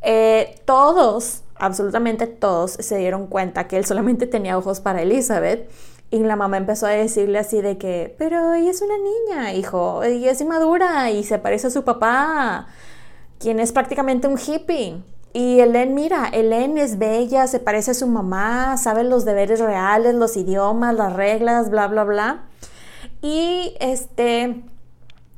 [0.02, 5.70] Eh, todos, absolutamente todos, se dieron cuenta que él solamente tenía ojos para Elizabeth
[6.10, 10.04] y la mamá empezó a decirle así de que, pero ella es una niña, hijo,
[10.04, 12.68] ella es inmadura y se parece a su papá,
[13.40, 15.04] quien es prácticamente un hippie.
[15.34, 20.16] Y Helen, mira, Helen es bella, se parece a su mamá, sabe los deberes reales,
[20.16, 22.44] los idiomas, las reglas, bla, bla, bla.
[23.22, 24.64] Y este,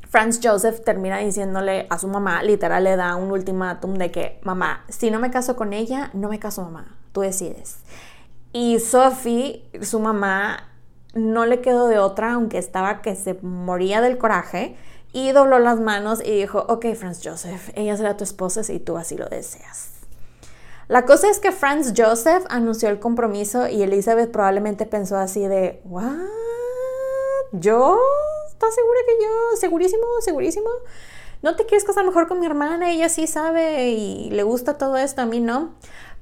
[0.07, 4.85] Franz Joseph termina diciéndole a su mamá, literal le da un ultimátum de que, mamá,
[4.87, 7.77] si no me caso con ella, no me caso mamá, tú decides.
[8.51, 10.69] Y Sophie, su mamá,
[11.13, 14.75] no le quedó de otra, aunque estaba que se moría del coraje,
[15.11, 18.97] y dobló las manos y dijo, ok, Franz Joseph, ella será tu esposa si tú
[18.97, 19.89] así lo deseas.
[20.87, 25.81] La cosa es que Franz Joseph anunció el compromiso y Elizabeth probablemente pensó así de,
[25.85, 26.15] ¿what?
[27.51, 27.97] ¿Yo?
[28.59, 29.57] ¿estás segura que yo?
[29.57, 30.69] Segurísimo, segurísimo.
[31.41, 32.91] ¿No te quieres casar mejor con mi hermana?
[32.91, 35.75] Ella sí sabe y le gusta todo esto, a mí no.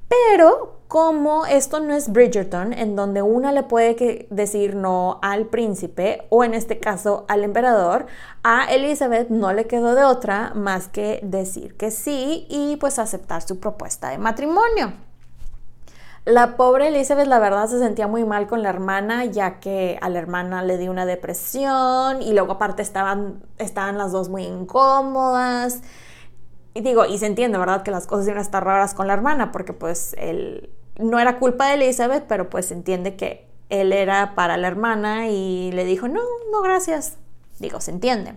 [0.08, 6.26] Pero como esto no es Bridgerton, en donde una le puede decir no al príncipe
[6.30, 8.06] o en este caso al emperador,
[8.42, 13.42] a Elizabeth no le quedó de otra más que decir que sí y pues aceptar
[13.42, 14.94] su propuesta de matrimonio.
[16.24, 20.08] La pobre Elizabeth la verdad se sentía muy mal con la hermana ya que a
[20.08, 25.82] la hermana le dio una depresión y luego aparte estaban, estaban las dos muy incómodas.
[26.74, 27.82] Y digo, y se entiende, ¿verdad?
[27.82, 31.38] Que las cosas iban a estar raras con la hermana, porque pues él no era
[31.38, 35.84] culpa de Elizabeth, pero pues se entiende que él era para la hermana y le
[35.84, 37.16] dijo, no, no, gracias.
[37.58, 38.34] Digo, se entiende.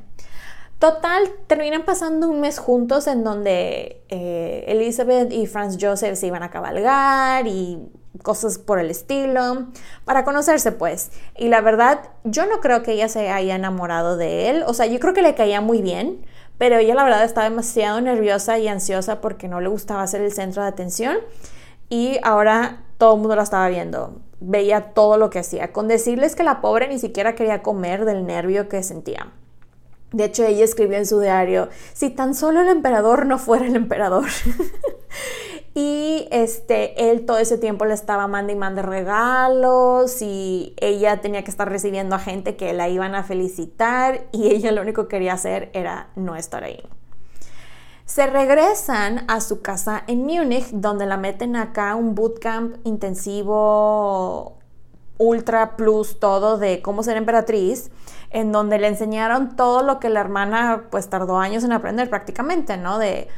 [0.79, 6.41] Total, terminan pasando un mes juntos en donde eh, Elizabeth y Franz Joseph se iban
[6.41, 7.87] a cabalgar y
[8.23, 9.67] cosas por el estilo,
[10.05, 11.11] para conocerse pues.
[11.37, 14.87] Y la verdad, yo no creo que ella se haya enamorado de él, o sea,
[14.87, 16.25] yo creo que le caía muy bien,
[16.61, 20.31] pero ella la verdad estaba demasiado nerviosa y ansiosa porque no le gustaba ser el
[20.31, 21.17] centro de atención
[21.89, 26.35] y ahora todo el mundo la estaba viendo, veía todo lo que hacía, con decirles
[26.35, 29.31] que la pobre ni siquiera quería comer del nervio que sentía.
[30.11, 33.75] De hecho, ella escribió en su diario, si tan solo el emperador no fuera el
[33.75, 34.25] emperador.
[35.73, 41.43] Y este, él todo ese tiempo le estaba mandando y mandando regalos y ella tenía
[41.43, 45.15] que estar recibiendo a gente que la iban a felicitar y ella lo único que
[45.15, 46.83] quería hacer era no estar ahí.
[48.03, 54.57] Se regresan a su casa en Múnich, donde la meten acá un bootcamp intensivo,
[55.17, 57.89] ultra plus, todo de cómo ser emperatriz,
[58.29, 62.75] en donde le enseñaron todo lo que la hermana pues tardó años en aprender prácticamente,
[62.75, 62.97] ¿no?
[62.97, 63.29] De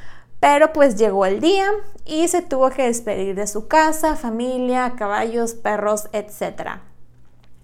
[0.43, 1.71] pero pues llegó el día
[2.03, 6.81] y se tuvo que despedir de su casa, familia, caballos, perros, etc.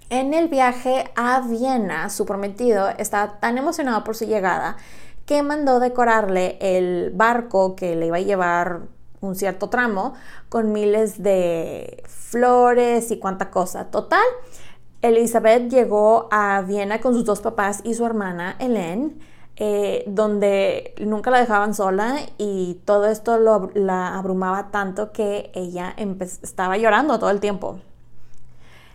[0.10, 4.78] En el viaje a Viena, su prometido estaba tan emocionado por su llegada
[5.26, 8.84] que mandó decorarle el barco que le iba a llevar
[9.20, 10.14] un cierto tramo
[10.48, 13.92] con miles de flores y cuánta cosa.
[13.92, 14.24] Total,
[15.02, 19.20] Elizabeth llegó a Viena con sus dos papás y su hermana Hélène
[19.62, 23.38] eh, donde nunca la dejaban sola y todo esto
[23.74, 25.94] la abrumaba tanto que ella
[26.42, 27.82] estaba llorando todo el tiempo.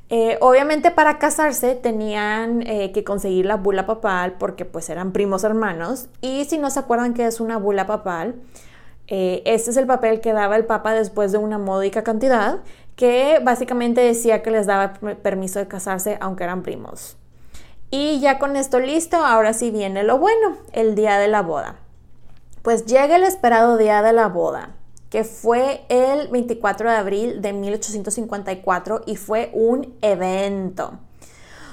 [0.08, 5.44] Eh, obviamente para casarse tenían eh, que conseguir la bula papal porque pues eran primos
[5.44, 8.34] hermanos y si no se acuerdan que es una bula papal,
[9.06, 12.60] este es el papel que daba el papa después de una módica cantidad
[12.96, 17.18] que básicamente decía que les daba permiso de casarse aunque eran primos.
[17.90, 21.76] Y ya con esto listo, ahora sí viene lo bueno, el día de la boda.
[22.62, 24.70] Pues llega el esperado día de la boda,
[25.10, 30.98] que fue el 24 de abril de 1854 y fue un evento.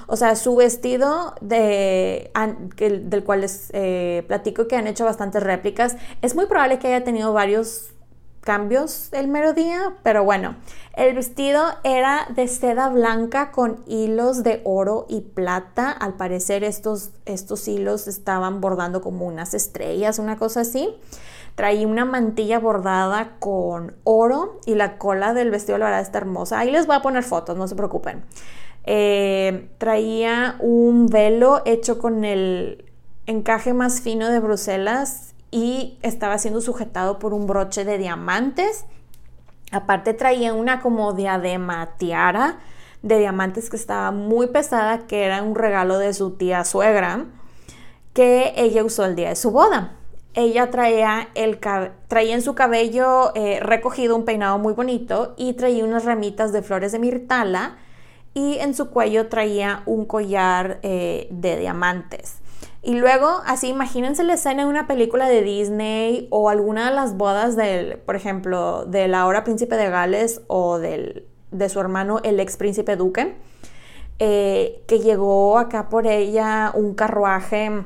[0.06, 2.30] O sea, su vestido de,
[2.76, 7.02] del cual les eh, platico que han hecho bastantes réplicas, es muy probable que haya
[7.02, 7.91] tenido varios
[8.42, 10.56] cambios el mero día, pero bueno,
[10.94, 15.90] el vestido era de seda blanca con hilos de oro y plata.
[15.90, 20.94] Al parecer estos, estos hilos estaban bordando como unas estrellas, una cosa así.
[21.54, 26.58] Traía una mantilla bordada con oro y la cola del vestido, la verdad, está hermosa.
[26.58, 28.24] Ahí les voy a poner fotos, no se preocupen.
[28.84, 32.90] Eh, traía un velo hecho con el
[33.26, 38.86] encaje más fino de Bruselas y estaba siendo sujetado por un broche de diamantes.
[39.70, 42.58] Aparte traía una como diadema tiara
[43.02, 47.26] de diamantes que estaba muy pesada, que era un regalo de su tía suegra,
[48.14, 49.96] que ella usó el día de su boda.
[50.34, 51.60] Ella traía, el,
[52.08, 56.62] traía en su cabello eh, recogido un peinado muy bonito y traía unas ramitas de
[56.62, 57.76] flores de mirtala
[58.32, 62.41] y en su cuello traía un collar eh, de diamantes.
[62.82, 67.16] Y luego, así, imagínense la escena en una película de Disney o alguna de las
[67.16, 72.40] bodas del, por ejemplo, del ahora príncipe de Gales o del, de su hermano, el
[72.40, 73.36] ex príncipe duque,
[74.18, 77.84] eh, que llegó acá por ella un carruaje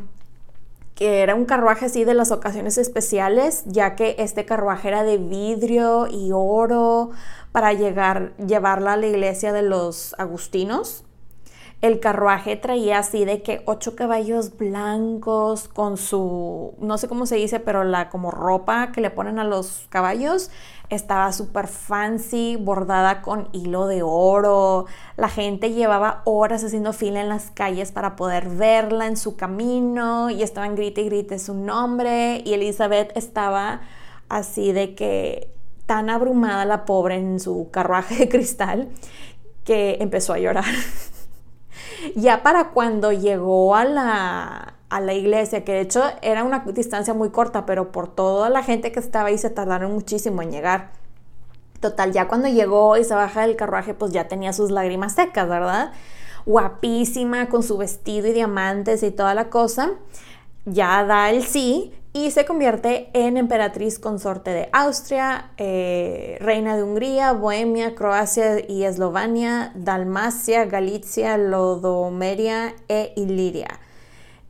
[0.96, 5.18] que era un carruaje así de las ocasiones especiales, ya que este carruaje era de
[5.18, 7.10] vidrio y oro
[7.52, 11.04] para llegar, llevarla a la iglesia de los agustinos.
[11.82, 17.36] El carruaje traía así de que ocho caballos blancos con su, no sé cómo se
[17.36, 20.50] dice, pero la como ropa que le ponen a los caballos
[20.88, 24.86] estaba súper fancy, bordada con hilo de oro.
[25.18, 30.30] La gente llevaba horas haciendo fila en las calles para poder verla en su camino
[30.30, 33.82] y estaban grite y grite su nombre y Elizabeth estaba
[34.30, 35.50] así de que
[35.84, 38.88] tan abrumada la pobre en su carruaje de cristal
[39.64, 40.64] que empezó a llorar.
[42.14, 47.14] Ya para cuando llegó a la, a la iglesia, que de hecho era una distancia
[47.14, 50.90] muy corta, pero por toda la gente que estaba ahí se tardaron muchísimo en llegar.
[51.80, 55.48] Total, ya cuando llegó y se baja del carruaje, pues ya tenía sus lágrimas secas,
[55.48, 55.92] ¿verdad?
[56.46, 59.90] Guapísima, con su vestido y diamantes y toda la cosa.
[60.64, 66.82] Ya da el sí y se convierte en emperatriz consorte de Austria, eh, reina de
[66.82, 73.80] Hungría, Bohemia, Croacia y Eslovenia, Dalmacia, Galicia, Lodomeria e Iliria.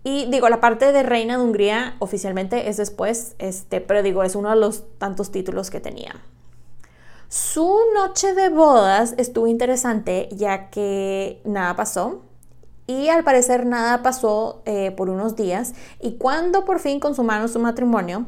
[0.05, 4.37] Y digo, la parte de reina de Hungría oficialmente es después, este, pero digo, es
[4.37, 6.15] uno de los tantos títulos que tenía.
[7.29, 12.23] Su noche de bodas estuvo interesante ya que nada pasó
[12.87, 17.59] y al parecer nada pasó eh, por unos días y cuando por fin consumaron su
[17.59, 18.27] matrimonio,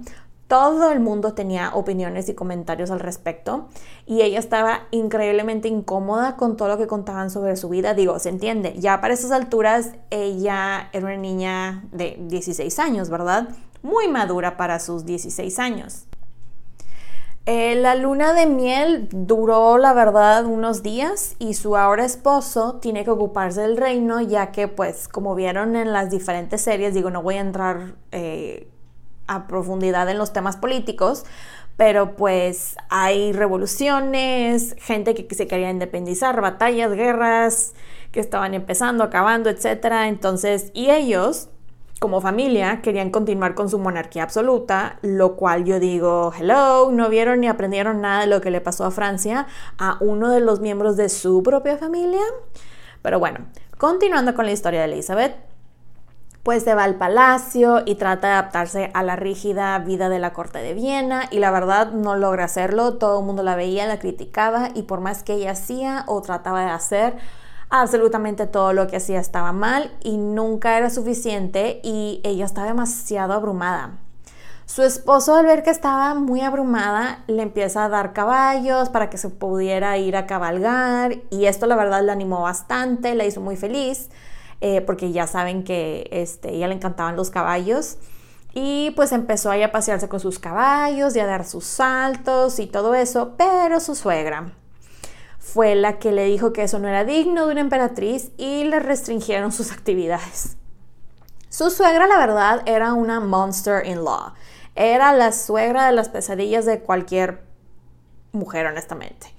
[0.48, 3.68] todo el mundo tenía opiniones y comentarios al respecto
[4.06, 7.92] y ella estaba increíblemente incómoda con todo lo que contaban sobre su vida.
[7.92, 13.50] Digo, se entiende, ya para esas alturas ella era una niña de 16 años, ¿verdad?
[13.82, 16.06] Muy madura para sus 16 años.
[17.50, 23.04] Eh, la luna de miel duró, la verdad, unos días y su ahora esposo tiene
[23.04, 27.22] que ocuparse del reino, ya que, pues, como vieron en las diferentes series, digo, no
[27.22, 28.68] voy a entrar eh,
[29.28, 31.24] a profundidad en los temas políticos,
[31.78, 37.72] pero pues hay revoluciones, gente que se quería independizar, batallas, guerras
[38.12, 39.86] que estaban empezando, acabando, etc.
[40.04, 41.48] Entonces, y ellos
[41.98, 47.40] como familia querían continuar con su monarquía absoluta, lo cual yo digo, hello, no vieron
[47.40, 49.46] ni aprendieron nada de lo que le pasó a Francia
[49.78, 52.22] a uno de los miembros de su propia familia.
[53.02, 53.46] Pero bueno,
[53.78, 55.34] continuando con la historia de Elizabeth,
[56.44, 60.32] pues se va al palacio y trata de adaptarse a la rígida vida de la
[60.32, 63.98] corte de Viena y la verdad no logra hacerlo, todo el mundo la veía, la
[63.98, 67.16] criticaba y por más que ella hacía o trataba de hacer,
[67.70, 73.34] absolutamente todo lo que hacía estaba mal y nunca era suficiente y ella estaba demasiado
[73.34, 73.98] abrumada.
[74.66, 79.16] Su esposo al ver que estaba muy abrumada le empieza a dar caballos para que
[79.16, 83.56] se pudiera ir a cabalgar y esto la verdad le animó bastante, la hizo muy
[83.56, 84.10] feliz
[84.60, 87.96] eh, porque ya saben que este, ella le encantaban los caballos
[88.52, 92.66] y pues empezó ahí a pasearse con sus caballos y a dar sus saltos y
[92.66, 94.52] todo eso, pero su suegra
[95.52, 98.80] fue la que le dijo que eso no era digno de una emperatriz y le
[98.80, 100.56] restringieron sus actividades.
[101.48, 104.34] Su suegra, la verdad, era una monster-in-law.
[104.74, 107.42] Era la suegra de las pesadillas de cualquier
[108.32, 109.34] mujer, honestamente.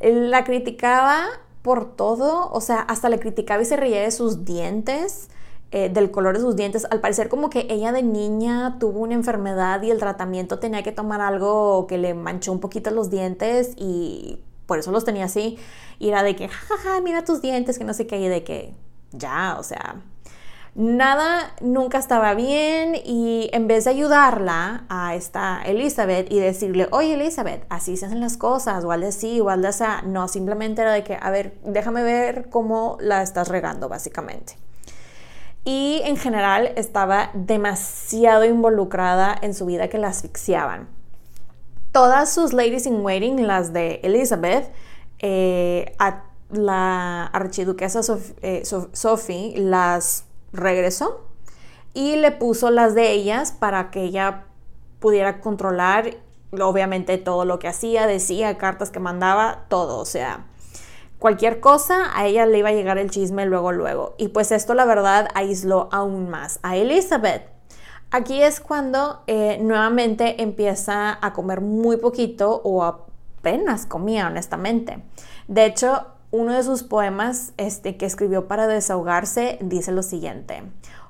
[0.00, 1.26] La criticaba
[1.62, 5.28] por todo, o sea, hasta le criticaba y se reía de sus dientes,
[5.72, 6.86] eh, del color de sus dientes.
[6.90, 10.92] Al parecer como que ella de niña tuvo una enfermedad y el tratamiento tenía que
[10.92, 14.40] tomar algo que le manchó un poquito los dientes y
[14.70, 15.58] por eso los tenía así.
[15.98, 16.48] Y era de que,
[17.02, 18.72] mira tus dientes, que no sé qué, y de que
[19.10, 19.96] ya, o sea,
[20.76, 27.14] nada nunca estaba bien y en vez de ayudarla a esta Elizabeth y decirle, oye
[27.14, 30.28] Elizabeth, así se hacen las cosas, o al de sí, o al de esa, no,
[30.28, 34.56] simplemente era de que, a ver, déjame ver cómo la estás regando, básicamente.
[35.64, 40.99] Y en general estaba demasiado involucrada en su vida que la asfixiaban
[41.92, 44.72] todas sus ladies in waiting, las de Elizabeth,
[45.18, 45.94] eh,
[46.50, 48.00] la archiduquesa
[48.42, 51.26] eh, Sophie las regresó
[51.94, 54.44] y le puso las de ellas para que ella
[54.98, 56.16] pudiera controlar
[56.52, 60.46] obviamente todo lo que hacía, decía, cartas que mandaba, todo, o sea,
[61.18, 64.14] cualquier cosa, a ella le iba a llegar el chisme luego, luego.
[64.18, 67.59] Y pues esto la verdad aisló aún más a Elizabeth.
[68.12, 75.04] Aquí es cuando eh, nuevamente empieza a comer muy poquito o apenas comía, honestamente.
[75.46, 80.64] De hecho, uno de sus poemas este, que escribió para desahogarse dice lo siguiente.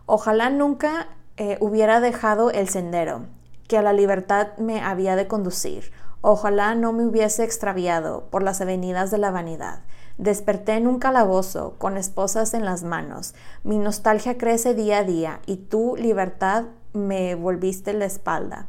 [0.04, 3.26] Ojalá nunca eh, hubiera dejado el sendero
[3.66, 5.92] que a la libertad me había de conducir.
[6.20, 9.84] Ojalá no me hubiese extraviado por las avenidas de la vanidad.
[10.18, 13.34] Desperté en un calabozo con esposas en las manos.
[13.64, 18.66] Mi nostalgia crece día a día y tu libertad me volviste la espalda.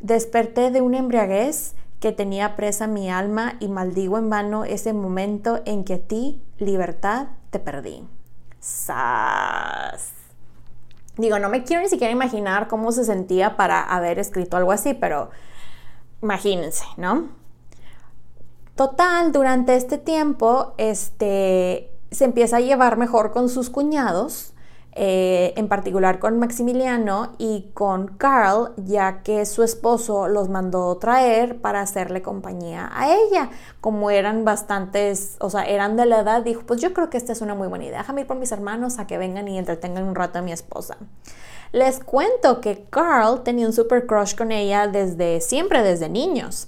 [0.00, 5.60] Desperté de una embriaguez que tenía presa mi alma y maldigo en vano ese momento
[5.66, 8.02] en que a ti, libertad, te perdí.
[8.58, 10.12] ¡Sas!
[11.16, 14.94] Digo, no me quiero ni siquiera imaginar cómo se sentía para haber escrito algo así,
[14.94, 15.30] pero
[16.22, 17.28] imagínense, ¿no?
[18.74, 24.54] Total, durante este tiempo, este, se empieza a llevar mejor con sus cuñados
[24.92, 31.60] eh, en particular con Maximiliano y con Carl, ya que su esposo los mandó traer
[31.60, 33.50] para hacerle compañía a ella.
[33.80, 37.32] Como eran bastantes, o sea, eran de la edad, dijo, pues yo creo que esta
[37.32, 40.04] es una muy buena idea, déjame ir por mis hermanos a que vengan y entretengan
[40.04, 40.96] un rato a mi esposa.
[41.72, 46.66] Les cuento que Carl tenía un super crush con ella desde siempre, desde niños.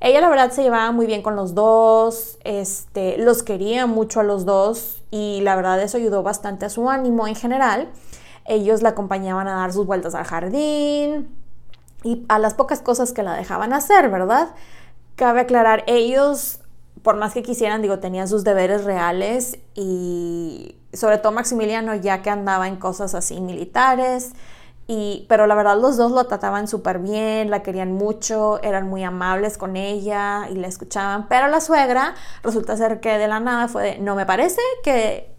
[0.00, 4.22] Ella la verdad se llevaba muy bien con los dos, este, los quería mucho a
[4.22, 7.88] los dos y la verdad eso ayudó bastante a su ánimo en general.
[8.46, 11.28] Ellos la acompañaban a dar sus vueltas al jardín
[12.02, 14.56] y a las pocas cosas que la dejaban hacer, ¿verdad?
[15.14, 16.58] Cabe aclarar, ellos,
[17.04, 22.30] por más que quisieran, digo, tenían sus deberes reales y sobre todo Maximiliano ya que
[22.30, 24.32] andaba en cosas así militares
[24.86, 29.02] y, pero la verdad los dos lo trataban súper bien, la querían mucho, eran muy
[29.02, 31.26] amables con ella y la escuchaban.
[31.28, 35.32] Pero la suegra resulta ser que de la nada fue de, no me parece que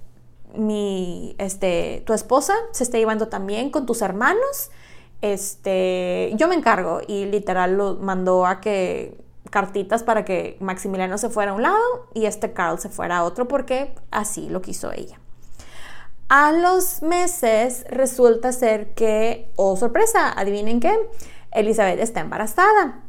[0.56, 4.72] mi, este, tu esposa se esté llevando también con tus hermanos.
[5.22, 11.30] Este, yo me encargo y literal lo mandó a que cartitas para que Maximiliano se
[11.30, 14.92] fuera a un lado y este Carl se fuera a otro porque así lo quiso
[14.92, 15.20] ella.
[16.28, 20.98] A los meses resulta ser que, oh sorpresa, adivinen qué,
[21.52, 23.04] Elizabeth está embarazada.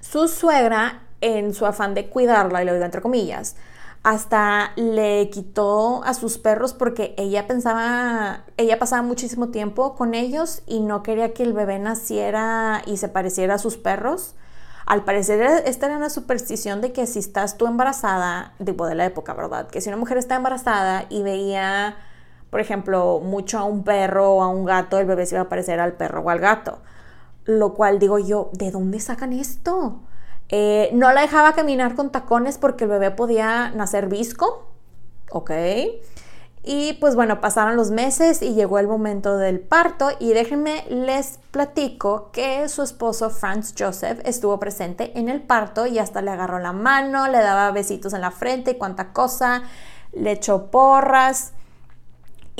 [0.00, 3.54] Su suegra, en su afán de cuidarla, y lo digo entre comillas,
[4.02, 10.62] hasta le quitó a sus perros porque ella pensaba, ella pasaba muchísimo tiempo con ellos
[10.66, 14.34] y no quería que el bebé naciera y se pareciera a sus perros.
[14.86, 19.04] Al parecer esta era una superstición de que si estás tú embarazada, tipo de la
[19.04, 19.68] época, ¿verdad?
[19.68, 21.96] Que si una mujer está embarazada y veía
[22.50, 25.48] por ejemplo, mucho a un perro o a un gato, el bebé se iba a
[25.48, 26.78] parecer al perro o al gato.
[27.44, 30.00] Lo cual digo yo, ¿de dónde sacan esto?
[30.48, 34.66] Eh, no la dejaba caminar con tacones porque el bebé podía nacer visco.
[35.30, 35.52] Ok.
[36.62, 41.38] Y pues bueno, pasaron los meses y llegó el momento del parto y déjenme les
[41.50, 46.58] platico que su esposo Franz Joseph estuvo presente en el parto y hasta le agarró
[46.58, 49.62] la mano, le daba besitos en la frente y cuánta cosa,
[50.12, 51.54] le echó porras.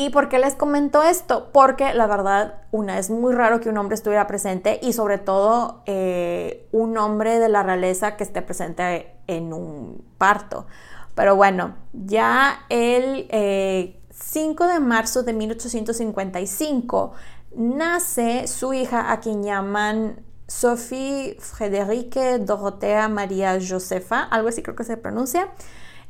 [0.01, 1.51] ¿Y por qué les comento esto?
[1.53, 5.83] Porque la verdad, una, es muy raro que un hombre estuviera presente y sobre todo
[5.85, 10.67] eh, un hombre de la realeza que esté presente en un parto.
[11.15, 17.13] Pero bueno, ya el 5 eh, de marzo de 1855
[17.57, 24.85] nace su hija a quien llaman Sophie Frederique Dorothea María Josefa, algo así creo que
[24.85, 25.51] se pronuncia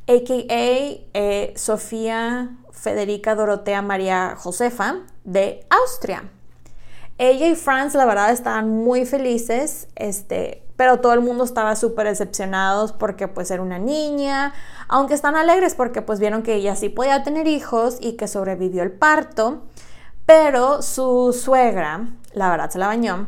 [0.07, 0.43] a.k.a.
[1.13, 6.23] Eh, Sofía Federica Dorotea María Josefa de Austria.
[7.17, 12.07] Ella y Franz, la verdad, estaban muy felices, este, pero todo el mundo estaba súper
[12.07, 14.53] decepcionados porque pues era una niña,
[14.87, 18.81] aunque están alegres porque pues vieron que ella sí podía tener hijos y que sobrevivió
[18.81, 19.61] el parto,
[20.25, 23.27] pero su suegra, la verdad, se la bañó.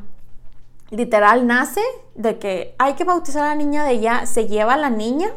[0.89, 1.81] Literal nace
[2.15, 5.29] de que hay que bautizar a la niña de ella, se lleva a la niña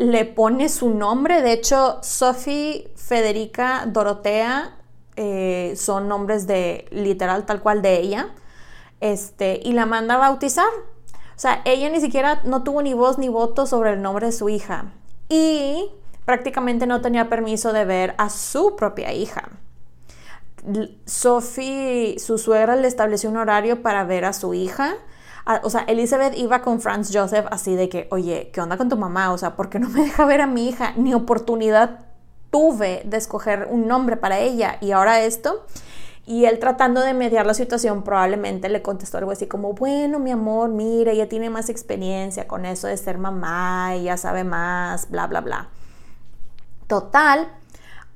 [0.00, 1.42] le pone su nombre.
[1.42, 4.78] De hecho, Sophie, Federica, Dorotea
[5.16, 8.30] eh, son nombres de literal tal cual de ella.
[9.00, 10.70] Este, y la manda a bautizar.
[11.12, 14.32] O sea, ella ni siquiera no tuvo ni voz ni voto sobre el nombre de
[14.32, 14.86] su hija.
[15.28, 15.90] Y
[16.24, 19.50] prácticamente no tenía permiso de ver a su propia hija.
[21.04, 24.94] Sophie, su suegra, le estableció un horario para ver a su hija
[25.62, 28.96] o sea, Elizabeth iba con Franz Joseph así de que, oye, ¿qué onda con tu
[28.96, 29.32] mamá?
[29.32, 30.92] O sea, ¿por qué no me deja ver a mi hija?
[30.96, 32.00] Ni oportunidad
[32.50, 35.66] tuve de escoger un nombre para ella y ahora esto.
[36.26, 40.30] Y él tratando de mediar la situación probablemente le contestó algo así como, bueno, mi
[40.30, 45.26] amor, mira, ella tiene más experiencia con eso de ser mamá, ella sabe más, bla,
[45.26, 45.68] bla, bla.
[46.86, 47.48] Total,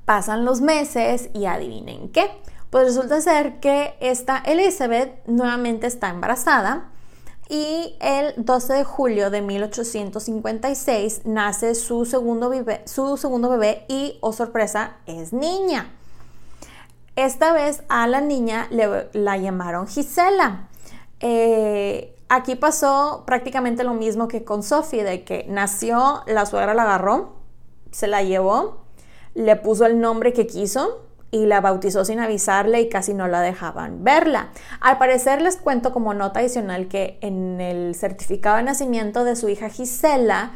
[0.05, 2.31] pasan los meses y adivinen qué.
[2.69, 6.91] Pues resulta ser que esta Elizabeth nuevamente está embarazada
[7.49, 14.17] y el 12 de julio de 1856 nace su segundo, bebé, su segundo bebé y,
[14.21, 15.91] oh sorpresa, es niña.
[17.15, 20.69] Esta vez a la niña le, la llamaron Gisela.
[21.19, 26.83] Eh, aquí pasó prácticamente lo mismo que con Sophie, de que nació, la suegra la
[26.83, 27.35] agarró,
[27.91, 28.81] se la llevó,
[29.35, 31.05] le puso el nombre que quiso
[31.35, 34.51] y la bautizó sin avisarle y casi no la dejaban verla.
[34.79, 39.49] Al parecer les cuento como nota adicional que en el certificado de nacimiento de su
[39.49, 40.53] hija Gisela,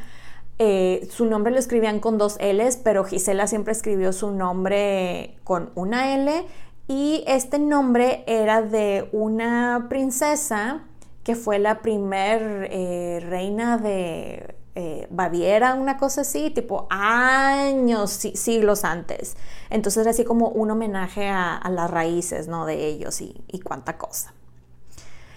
[0.58, 5.72] eh, su nombre lo escribían con dos L's, pero Gisela siempre escribió su nombre con
[5.76, 6.46] una L
[6.88, 10.86] y este nombre era de una princesa
[11.26, 18.86] que fue la primer eh, reina de eh, Baviera, una cosa así, tipo años, siglos
[18.86, 19.36] antes.
[19.70, 22.66] Entonces era así como un homenaje a, las raíces, ¿no?
[22.66, 24.34] De ellos y, cuánta cosa.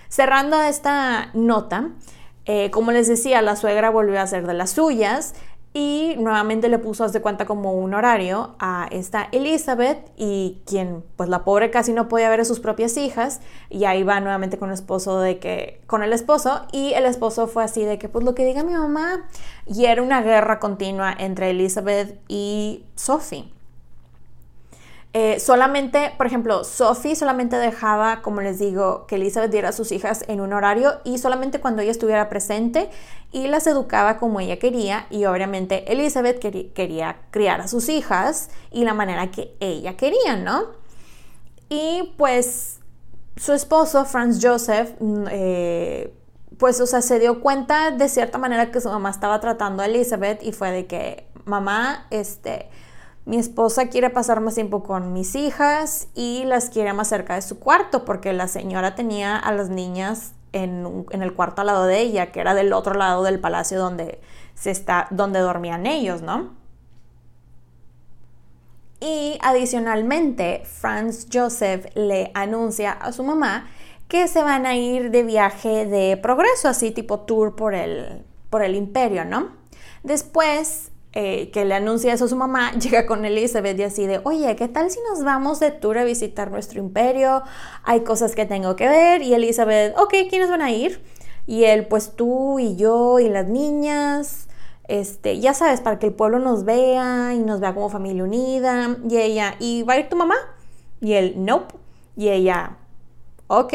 [0.09, 1.89] Cerrando esta nota,
[2.45, 5.35] eh, como les decía, la suegra volvió a hacer de las suyas
[5.75, 11.03] y nuevamente le puso, haz de cuenta, como un horario a esta Elizabeth y quien,
[11.17, 13.41] pues la pobre casi no podía ver a sus propias hijas.
[13.71, 16.67] Y ahí va nuevamente con el esposo de que, con el esposo.
[16.73, 19.27] Y el esposo fue así de que, pues lo que diga mi mamá.
[19.67, 23.51] Y era una guerra continua entre Elizabeth y Sophie.
[25.15, 29.93] Eh, solamente, por ejemplo, Sophie solamente dejaba, como les digo, que Elizabeth diera a sus
[29.93, 32.89] hijas en un horario y solamente cuando ella estuviera presente
[33.31, 38.85] y las educaba como ella quería y obviamente Elizabeth quería criar a sus hijas y
[38.85, 40.69] la manera que ella quería, ¿no?
[41.69, 42.81] Y pues
[43.37, 46.15] su esposo, Franz Joseph, mm, eh,
[46.59, 49.87] pues, o sea, se dio cuenta de cierta manera que su mamá estaba tratando a
[49.87, 52.71] Elizabeth y fue de que, mamá, este
[53.25, 57.43] mi esposa quiere pasar más tiempo con mis hijas y las quiere más cerca de
[57.43, 62.01] su cuarto porque la señora tenía a las niñas en, el cuarto al lado de
[62.01, 64.21] ella, que era del otro lado del palacio donde,
[64.55, 66.55] se está, donde dormían ellos, ¿no?
[69.01, 73.69] Y adicionalmente, Franz Joseph le anuncia a su mamá
[74.07, 78.63] que se van a ir de viaje de progreso, así tipo tour por el, por
[78.63, 79.51] el imperio, ¿no?
[80.03, 84.21] Después eh, que le anuncia eso a su mamá, llega con Elizabeth y así de,
[84.25, 87.43] oye, ¿qué tal si nos vamos de tour a visitar nuestro imperio?
[87.85, 89.23] Hay cosas que tengo que ver.
[89.23, 91.03] Y Elizabeth, ok, ¿quiénes van a ir?
[91.47, 94.49] Y él, pues tú y yo y las niñas.
[94.89, 98.97] Este, ya sabes, para que el pueblo nos vea y nos vea como familia unida.
[99.09, 100.37] Y ella, ¿y va a ir tu mamá?
[101.01, 101.75] Y él, nope.
[102.17, 102.79] Y ella,
[103.49, 103.75] ok.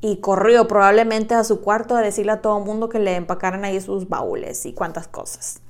[0.00, 3.64] Y corrió probablemente a su cuarto a decirle a todo el mundo que le empacaran
[3.64, 5.60] ahí sus baúles y cuántas cosas.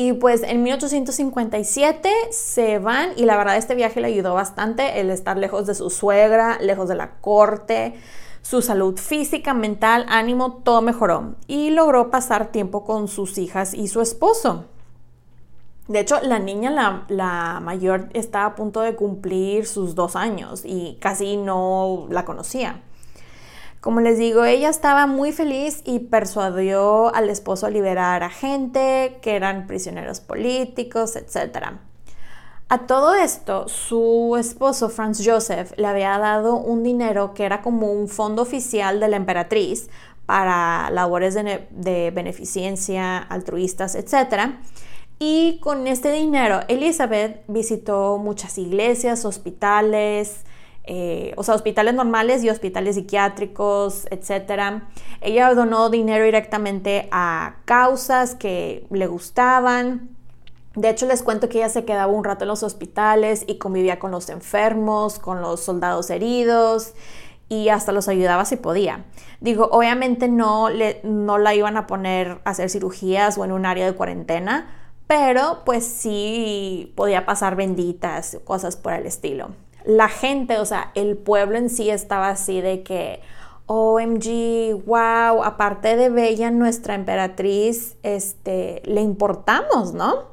[0.00, 5.10] Y pues en 1857 se van y la verdad este viaje le ayudó bastante el
[5.10, 7.92] estar lejos de su suegra, lejos de la corte,
[8.40, 13.88] su salud física, mental, ánimo, todo mejoró y logró pasar tiempo con sus hijas y
[13.88, 14.64] su esposo.
[15.86, 20.62] De hecho, la niña, la, la mayor, está a punto de cumplir sus dos años
[20.64, 22.80] y casi no la conocía.
[23.80, 29.18] Como les digo, ella estaba muy feliz y persuadió al esposo a liberar a gente
[29.22, 31.78] que eran prisioneros políticos, etc.
[32.68, 37.90] A todo esto, su esposo Franz Joseph le había dado un dinero que era como
[37.90, 39.88] un fondo oficial de la emperatriz
[40.26, 44.52] para labores de, beneficencia, altruistas, etc.
[45.18, 50.44] Y con este dinero, Elizabeth visitó muchas iglesias, hospitales,
[50.84, 54.82] eh, o sea, hospitales normales y hospitales psiquiátricos, etc.
[55.20, 60.08] Ella donó dinero directamente a causas que le gustaban.
[60.74, 63.98] De hecho, les cuento que ella se quedaba un rato en los hospitales y convivía
[63.98, 66.94] con los enfermos, con los soldados heridos
[67.48, 69.04] y hasta los ayudaba si podía.
[69.40, 73.66] Digo, obviamente no, le, no la iban a poner a hacer cirugías o en un
[73.66, 74.70] área de cuarentena,
[75.08, 79.50] pero pues sí podía pasar benditas, cosas por el estilo
[79.84, 83.20] la gente, o sea, el pueblo en sí estaba así de que,
[83.66, 90.30] OMG, wow, aparte de bella nuestra emperatriz, este, le importamos, ¿no?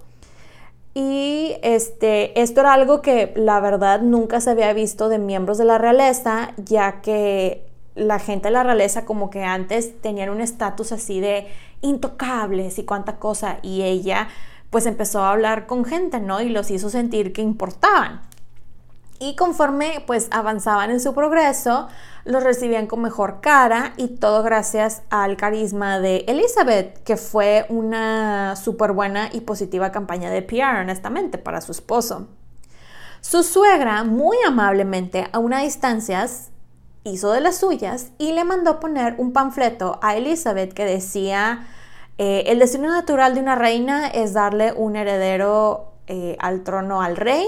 [0.96, 5.66] Y este, esto era algo que la verdad nunca se había visto de miembros de
[5.66, 10.92] la realeza, ya que la gente de la realeza como que antes tenían un estatus
[10.92, 11.48] así de
[11.82, 14.30] intocables y cuánta cosa, y ella
[14.72, 16.42] pues empezó a hablar con gente, ¿no?
[16.42, 18.22] Y los hizo sentir que importaban.
[19.20, 21.88] Y conforme pues avanzaban en su progreso,
[22.24, 28.56] los recibían con mejor cara y todo gracias al carisma de Elizabeth, que fue una
[28.56, 32.28] súper buena y positiva campaña de PR, honestamente, para su esposo.
[33.22, 36.28] Su suegra, muy amablemente, a una distancia,
[37.04, 41.66] hizo de las suyas y le mandó poner un panfleto a Elizabeth que decía,
[42.18, 47.16] eh, el destino natural de una reina es darle un heredero eh, al trono al
[47.16, 47.46] rey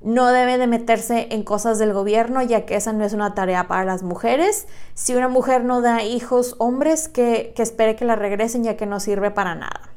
[0.00, 3.68] no debe de meterse en cosas del gobierno, ya que esa no es una tarea
[3.68, 4.66] para las mujeres.
[4.94, 8.98] Si una mujer no da hijos hombres, que, espere que la regresen, ya que no
[8.98, 9.90] sirve para nada.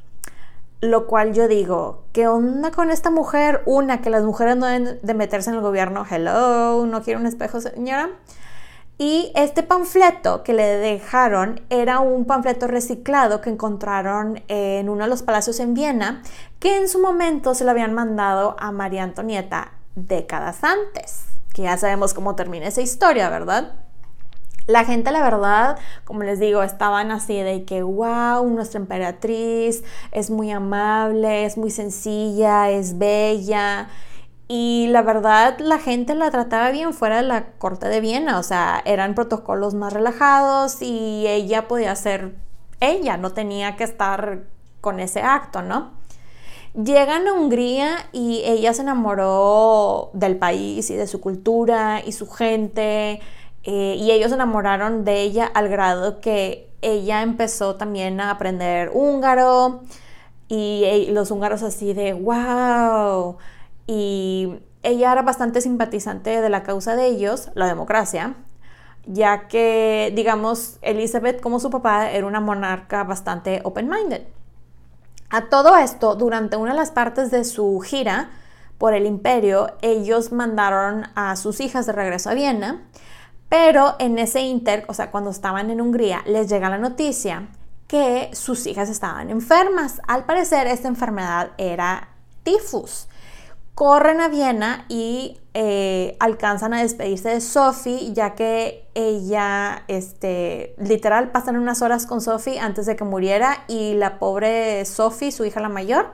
[0.82, 3.62] Lo cual yo digo, ¿qué onda con esta mujer?
[3.66, 6.06] Una, que las mujeres no deben de meterse en el gobierno.
[6.10, 8.10] Hello, no quiero un espejo, señora.
[8.98, 15.10] Y este panfleto que le dejaron era un panfleto reciclado que encontraron en uno de
[15.10, 16.22] los palacios en Viena,
[16.60, 21.78] que en su momento se lo habían mandado a María Antonieta décadas antes, que ya
[21.78, 23.74] sabemos cómo termina esa historia, ¿verdad?
[24.66, 30.30] La gente, la verdad, como les digo, estaban así de que, wow, nuestra emperatriz es
[30.30, 33.90] muy amable, es muy sencilla, es bella.
[34.48, 38.44] Y la verdad, la gente la trataba bien fuera de la corte de Viena, o
[38.44, 42.36] sea, eran protocolos más relajados y ella podía ser
[42.80, 44.44] ella, no tenía que estar
[44.80, 45.92] con ese acto, ¿no?
[46.74, 52.28] Llegan a Hungría y ella se enamoró del país y de su cultura y su
[52.28, 53.22] gente
[53.64, 58.90] eh, y ellos se enamoraron de ella al grado que ella empezó también a aprender
[58.94, 59.84] húngaro
[60.48, 63.38] y eh, los húngaros así de wow.
[63.88, 68.36] Y ella era bastante simpatizante de la causa de ellos, la democracia,
[69.06, 74.24] ya que, digamos, Elizabeth, como su papá, era una monarca bastante open-minded.
[75.34, 78.30] A todo esto, durante una de las partes de su gira
[78.78, 82.84] por el imperio, ellos mandaron a sus hijas de regreso a Viena
[83.54, 87.50] pero en ese inter, o sea, cuando estaban en Hungría, les llega la noticia
[87.86, 90.02] que sus hijas estaban enfermas.
[90.08, 92.08] Al parecer, esta enfermedad era
[92.42, 93.08] tifus.
[93.76, 101.32] Corren a Viena y eh, alcanzan a despedirse de Sophie, ya que ella, este, literal,
[101.32, 105.60] pasan unas horas con Sophie antes de que muriera y la pobre Sophie, su hija
[105.60, 106.14] la mayor,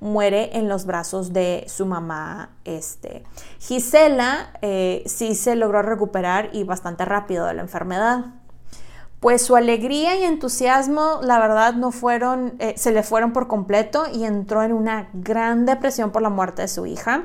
[0.00, 2.50] muere en los brazos de su mamá.
[2.64, 3.24] Este.
[3.58, 8.26] Gisela eh, sí se logró recuperar y bastante rápido de la enfermedad.
[9.24, 14.04] Pues su alegría y entusiasmo, la verdad, no fueron, eh, se le fueron por completo
[14.12, 17.22] y entró en una gran depresión por la muerte de su hija.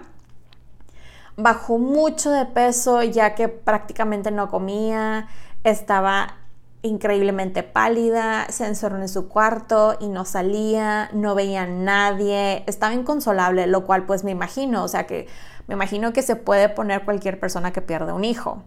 [1.35, 5.27] Bajó mucho de peso ya que prácticamente no comía,
[5.65, 6.37] estaba
[6.83, 12.93] increíblemente pálida, se encerró en su cuarto y no salía, no veía a nadie, estaba
[12.93, 15.27] inconsolable, lo cual pues me imagino, o sea que
[15.67, 18.63] me imagino que se puede poner cualquier persona que pierde un hijo.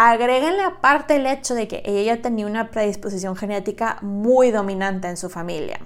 [0.00, 5.28] Agréguenle aparte el hecho de que ella tenía una predisposición genética muy dominante en su
[5.28, 5.80] familia.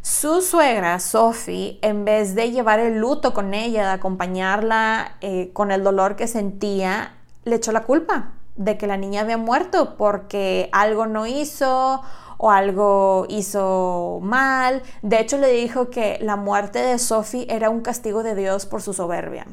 [0.00, 5.72] Su suegra, Sophie, en vez de llevar el luto con ella, de acompañarla eh, con
[5.72, 10.70] el dolor que sentía, le echó la culpa de que la niña había muerto porque
[10.70, 12.02] algo no hizo
[12.38, 14.84] o algo hizo mal.
[15.02, 18.82] De hecho, le dijo que la muerte de Sophie era un castigo de Dios por
[18.82, 19.48] su soberbia.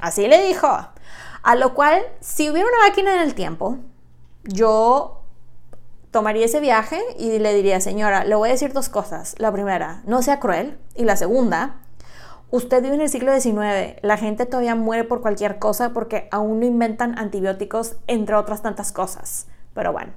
[0.00, 0.68] Así le dijo.
[1.46, 3.78] A lo cual, si hubiera una máquina en el tiempo,
[4.42, 5.20] yo
[6.10, 9.36] tomaría ese viaje y le diría, señora, le voy a decir dos cosas.
[9.38, 10.76] La primera, no sea cruel.
[10.96, 11.76] Y la segunda,
[12.50, 16.60] Usted vive en el siglo XIX, la gente todavía muere por cualquier cosa porque aún
[16.60, 19.46] no inventan antibióticos, entre otras tantas cosas.
[19.72, 20.12] Pero bueno.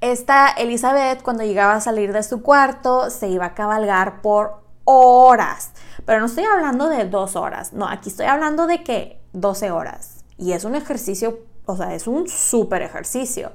[0.00, 5.70] Esta Elizabeth, cuando llegaba a salir de su cuarto, se iba a cabalgar por horas.
[6.04, 10.24] Pero no estoy hablando de dos horas, no, aquí estoy hablando de que 12 horas.
[10.38, 13.52] Y es un ejercicio, o sea, es un súper ejercicio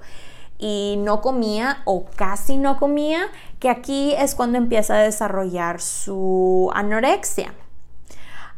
[0.58, 3.24] y no comía o casi no comía,
[3.60, 7.54] que aquí es cuando empieza a desarrollar su anorexia.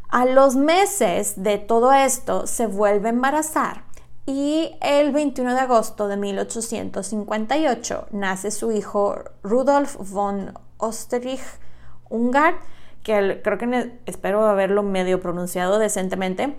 [0.09, 3.83] A los meses de todo esto se vuelve a embarazar
[4.25, 12.55] y el 21 de agosto de 1858 nace su hijo Rudolf von Osterich-Ungar,
[13.03, 16.55] que creo que espero haberlo medio pronunciado decentemente.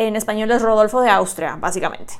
[0.00, 2.14] En español es Rodolfo de Austria, básicamente.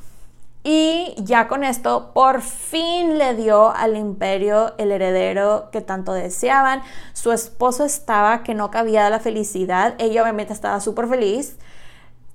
[0.62, 6.82] Y ya con esto por fin le dio al imperio el heredero que tanto deseaban.
[7.14, 9.94] Su esposo estaba que no cabía la felicidad.
[9.96, 11.56] Ella obviamente estaba súper feliz,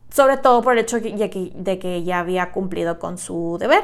[0.10, 3.84] sobre todo por el hecho de que, ya había cumplido con su deber.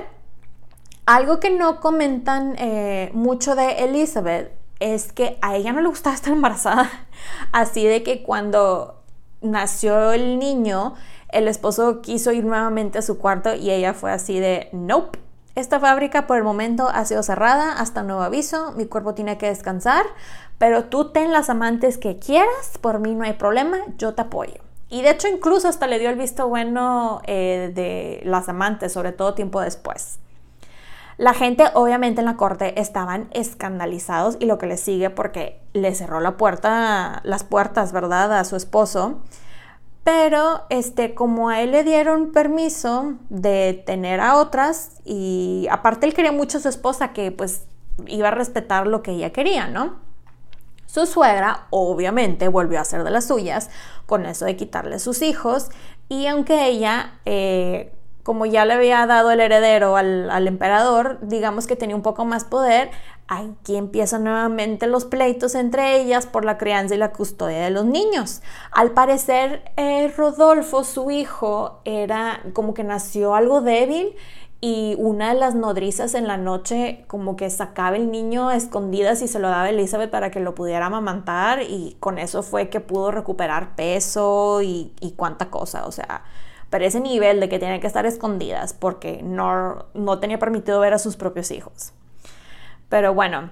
[1.05, 6.16] Algo que no comentan eh, mucho de Elizabeth es que a ella no le gustaba
[6.16, 6.89] estar embarazada.
[7.51, 9.03] Así de que cuando
[9.41, 10.95] nació el niño,
[11.32, 15.20] el esposo quiso ir nuevamente a su cuarto y ella fue así de, nope.
[15.54, 19.48] Esta fábrica por el momento ha sido cerrada hasta nuevo aviso, mi cuerpo tiene que
[19.48, 20.06] descansar,
[20.58, 24.62] pero tú ten las amantes que quieras, por mí no hay problema, yo te apoyo.
[24.90, 29.12] Y de hecho incluso hasta le dio el visto bueno eh, de las amantes, sobre
[29.12, 30.20] todo tiempo después.
[31.18, 35.94] La gente obviamente en la corte estaban escandalizados y lo que le sigue porque le
[35.94, 38.38] cerró la puerta, las puertas, ¿verdad?
[38.38, 39.22] A su esposo
[40.04, 46.14] pero este, como a él le dieron permiso de tener a otras y aparte él
[46.14, 47.66] quería mucho a su esposa que pues
[48.08, 49.99] iba a respetar lo que ella quería, ¿no?
[50.88, 53.70] Su suegra obviamente volvió a hacer de las suyas
[54.08, 55.70] con eso de quitarle sus hijos
[56.10, 57.93] y aunque ella, eh,
[58.24, 62.26] como ya le había dado el heredero al, al emperador, digamos que tenía un poco
[62.26, 62.91] más poder,
[63.34, 67.86] Aquí empiezan nuevamente los pleitos entre ellas por la crianza y la custodia de los
[67.86, 68.42] niños.
[68.74, 74.18] Al parecer, eh, Rodolfo, su hijo, era como que nació algo débil
[74.60, 79.22] y una de las nodrizas en la noche como que sacaba el niño a escondidas
[79.22, 82.68] y se lo daba a Elizabeth para que lo pudiera amamantar y con eso fue
[82.68, 86.26] que pudo recuperar peso y, cuánta cosa, o sea,
[86.70, 90.94] pero ese nivel de que tenía que estar escondidas porque no, no tenía permitido ver
[90.94, 91.94] a sus propios hijos.
[92.92, 93.52] Pero bueno,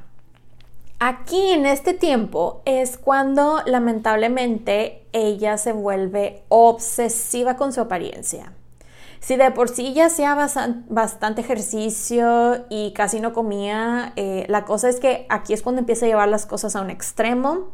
[1.00, 8.52] aquí en este tiempo es cuando lamentablemente ella se vuelve obsesiva con su apariencia.
[9.22, 10.36] Si de por sí ya hacía
[10.90, 16.06] bastante ejercicio y casi no comía, eh, la cosa es que aquí es cuando empieza
[16.06, 17.70] a llevar las cosas a un extremo.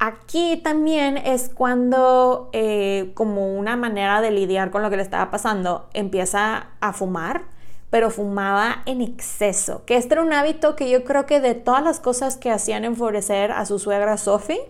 [0.00, 5.30] Aquí también es cuando, eh, como una manera de lidiar con lo que le estaba
[5.30, 7.44] pasando, empieza a fumar,
[7.92, 11.84] pero fumaba en exceso, que este era un hábito que yo creo que de todas
[11.84, 14.62] las cosas que hacían enfurecer a su suegra Sophie,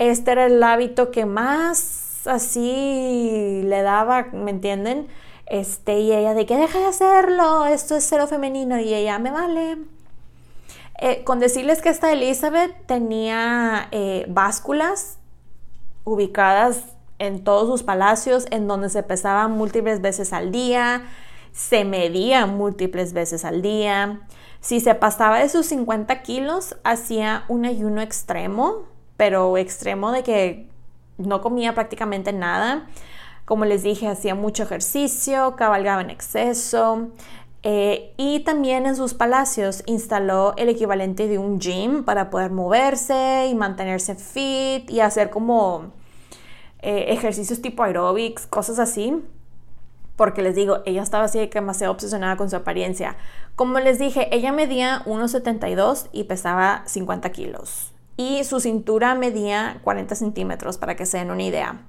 [0.00, 5.06] este era el hábito que más así le daba, ¿me entienden?
[5.46, 9.30] Este, y ella de que deja de hacerlo, esto es cero femenino, y ella me
[9.30, 9.78] vale.
[10.98, 15.18] Eh, con decirles que esta Elizabeth tenía eh, básculas
[16.02, 16.82] ubicadas
[17.20, 21.04] en todos sus palacios, en donde se pesaba múltiples veces al día,
[21.56, 24.20] se medía múltiples veces al día.
[24.60, 28.82] Si se pasaba de sus 50 kilos, hacía un ayuno extremo,
[29.16, 30.68] pero extremo de que
[31.16, 32.86] no comía prácticamente nada.
[33.46, 37.08] Como les dije, hacía mucho ejercicio, cabalgaba en exceso.
[37.62, 43.48] Eh, y también en sus palacios instaló el equivalente de un gym para poder moverse
[43.50, 45.90] y mantenerse fit y hacer como
[46.80, 49.22] eh, ejercicios tipo aerobics, cosas así.
[50.16, 53.16] Porque les digo, ella estaba así demasiado obsesionada con su apariencia.
[53.54, 60.14] Como les dije, ella medía 1,72 y pesaba 50 kilos y su cintura medía 40
[60.14, 61.82] centímetros, para que se den una idea.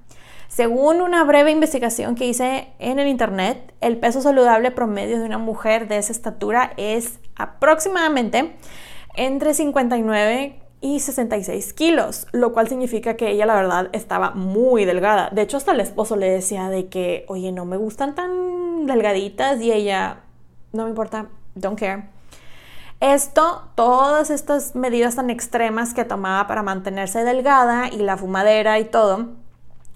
[0.47, 5.37] Según una breve investigación que hice en el internet, el peso saludable promedio de una
[5.37, 8.55] mujer de esa estatura es aproximadamente
[9.15, 15.29] entre 59 y 66 kilos, lo cual significa que ella la verdad estaba muy delgada.
[15.31, 19.59] De hecho, hasta el esposo le decía de que, oye, no me gustan tan delgaditas
[19.61, 20.19] y ella,
[20.73, 22.09] no me importa, don't care.
[22.99, 28.85] Esto, todas estas medidas tan extremas que tomaba para mantenerse delgada y la fumadera y
[28.85, 29.29] todo,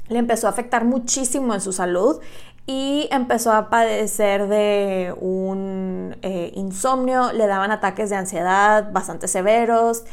[0.07, 2.19] le empezó a afectar muchísimo en su salud
[2.67, 10.03] y empezó a padecer de un eh, insomnio, le daban ataques de ansiedad bastante severos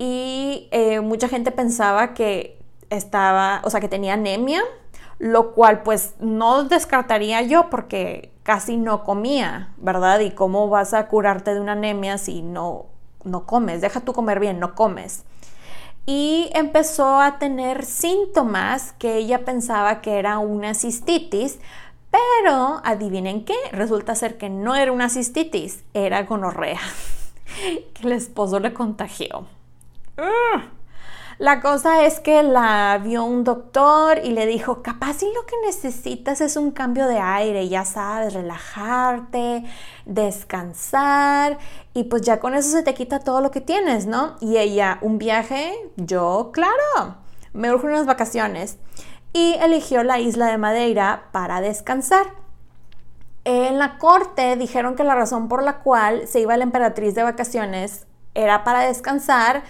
[0.00, 4.62] y eh, mucha gente pensaba que estaba, o sea, que tenía anemia,
[5.18, 10.20] lo cual pues no descartaría yo porque casi no comía, ¿verdad?
[10.20, 12.86] ¿Y cómo vas a curarte de una anemia si no,
[13.24, 13.82] no comes?
[13.82, 15.24] Deja tú comer bien, no comes.
[16.06, 21.58] Y empezó a tener síntomas que ella pensaba que era una cistitis,
[22.10, 26.80] pero adivinen qué, resulta ser que no era una cistitis, era gonorrea,
[27.92, 29.59] que el esposo le contagió.
[31.40, 35.56] La cosa es que la vio un doctor y le dijo, capaz si lo que
[35.64, 39.64] necesitas es un cambio de aire, ya sabes, relajarte,
[40.04, 41.56] descansar
[41.94, 44.36] y pues ya con eso se te quita todo lo que tienes, ¿no?
[44.42, 47.16] Y ella, un viaje, yo, claro,
[47.54, 48.76] me urgen unas vacaciones
[49.32, 52.26] y eligió la isla de Madeira para descansar.
[53.44, 57.22] En la corte dijeron que la razón por la cual se iba la emperatriz de
[57.22, 59.62] vacaciones era para descansar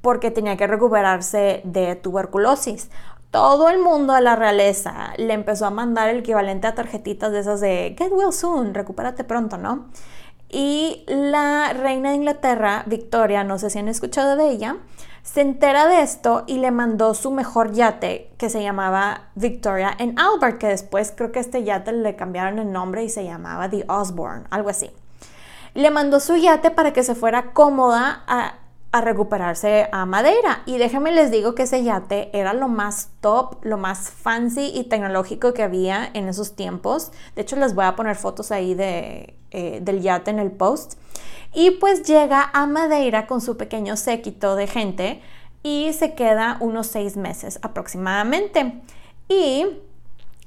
[0.00, 2.90] porque tenía que recuperarse de tuberculosis.
[3.30, 7.40] Todo el mundo de la realeza le empezó a mandar el equivalente a tarjetitas de
[7.40, 9.86] esas de Get well soon, recupérate pronto, ¿no?
[10.48, 14.76] Y la reina de Inglaterra, Victoria, no sé si han escuchado de ella,
[15.22, 20.18] se entera de esto y le mandó su mejor yate que se llamaba Victoria en
[20.18, 23.84] Albert, que después creo que este yate le cambiaron el nombre y se llamaba The
[23.88, 24.90] Osborne, algo así.
[25.74, 28.54] Le mandó su yate para que se fuera cómoda a,
[28.90, 30.62] a recuperarse a Madeira.
[30.66, 34.84] Y déjenme les digo que ese yate era lo más top, lo más fancy y
[34.84, 37.12] tecnológico que había en esos tiempos.
[37.34, 40.94] De hecho, les voy a poner fotos ahí de, eh, del yate en el post.
[41.52, 45.22] Y pues llega a Madeira con su pequeño séquito de gente
[45.62, 48.80] y se queda unos seis meses aproximadamente.
[49.28, 49.66] Y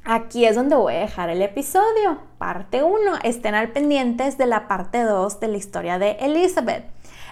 [0.04, 2.98] aquí es donde voy a dejar el episodio, parte 1.
[3.24, 6.86] Estén al pendientes de la parte 2 de la historia de Elizabeth.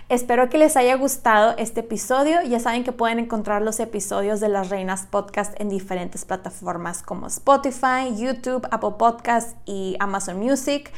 [0.10, 2.42] Espero que les haya gustado este episodio.
[2.42, 7.28] Ya saben que pueden encontrar los episodios de Las Reinas Podcast en diferentes plataformas como
[7.28, 10.92] Spotify, YouTube, Apple Podcast y Amazon Music.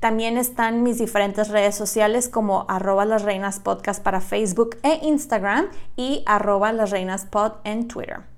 [0.00, 5.66] También están mis diferentes redes sociales como arroba las reinas podcast para Facebook e Instagram
[5.94, 8.33] y arroba las reinas pod en Twitter.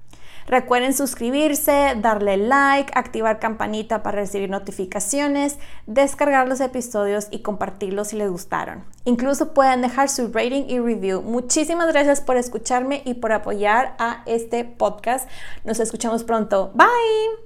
[0.46, 8.16] Recuerden suscribirse, darle like, activar campanita para recibir notificaciones, descargar los episodios y compartirlos si
[8.16, 8.84] les gustaron.
[9.04, 11.22] Incluso pueden dejar su rating y review.
[11.22, 15.28] Muchísimas gracias por escucharme y por apoyar a este podcast.
[15.64, 16.72] Nos escuchamos pronto.
[16.74, 17.45] Bye.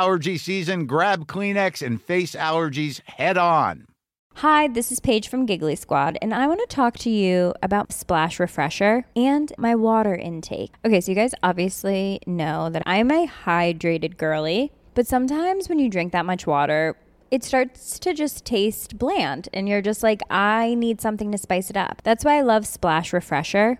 [0.01, 3.85] allergy season, grab Kleenex and face allergies head on.
[4.37, 7.93] Hi, this is Paige from Giggly Squad, and I want to talk to you about
[7.93, 10.73] Splash Refresher and my water intake.
[10.83, 15.87] Okay, so you guys obviously know that I'm a hydrated girly, but sometimes when you
[15.87, 16.95] drink that much water,
[17.29, 21.69] it starts to just taste bland, and you're just like, I need something to spice
[21.69, 22.01] it up.
[22.03, 23.79] That's why I love Splash Refresher.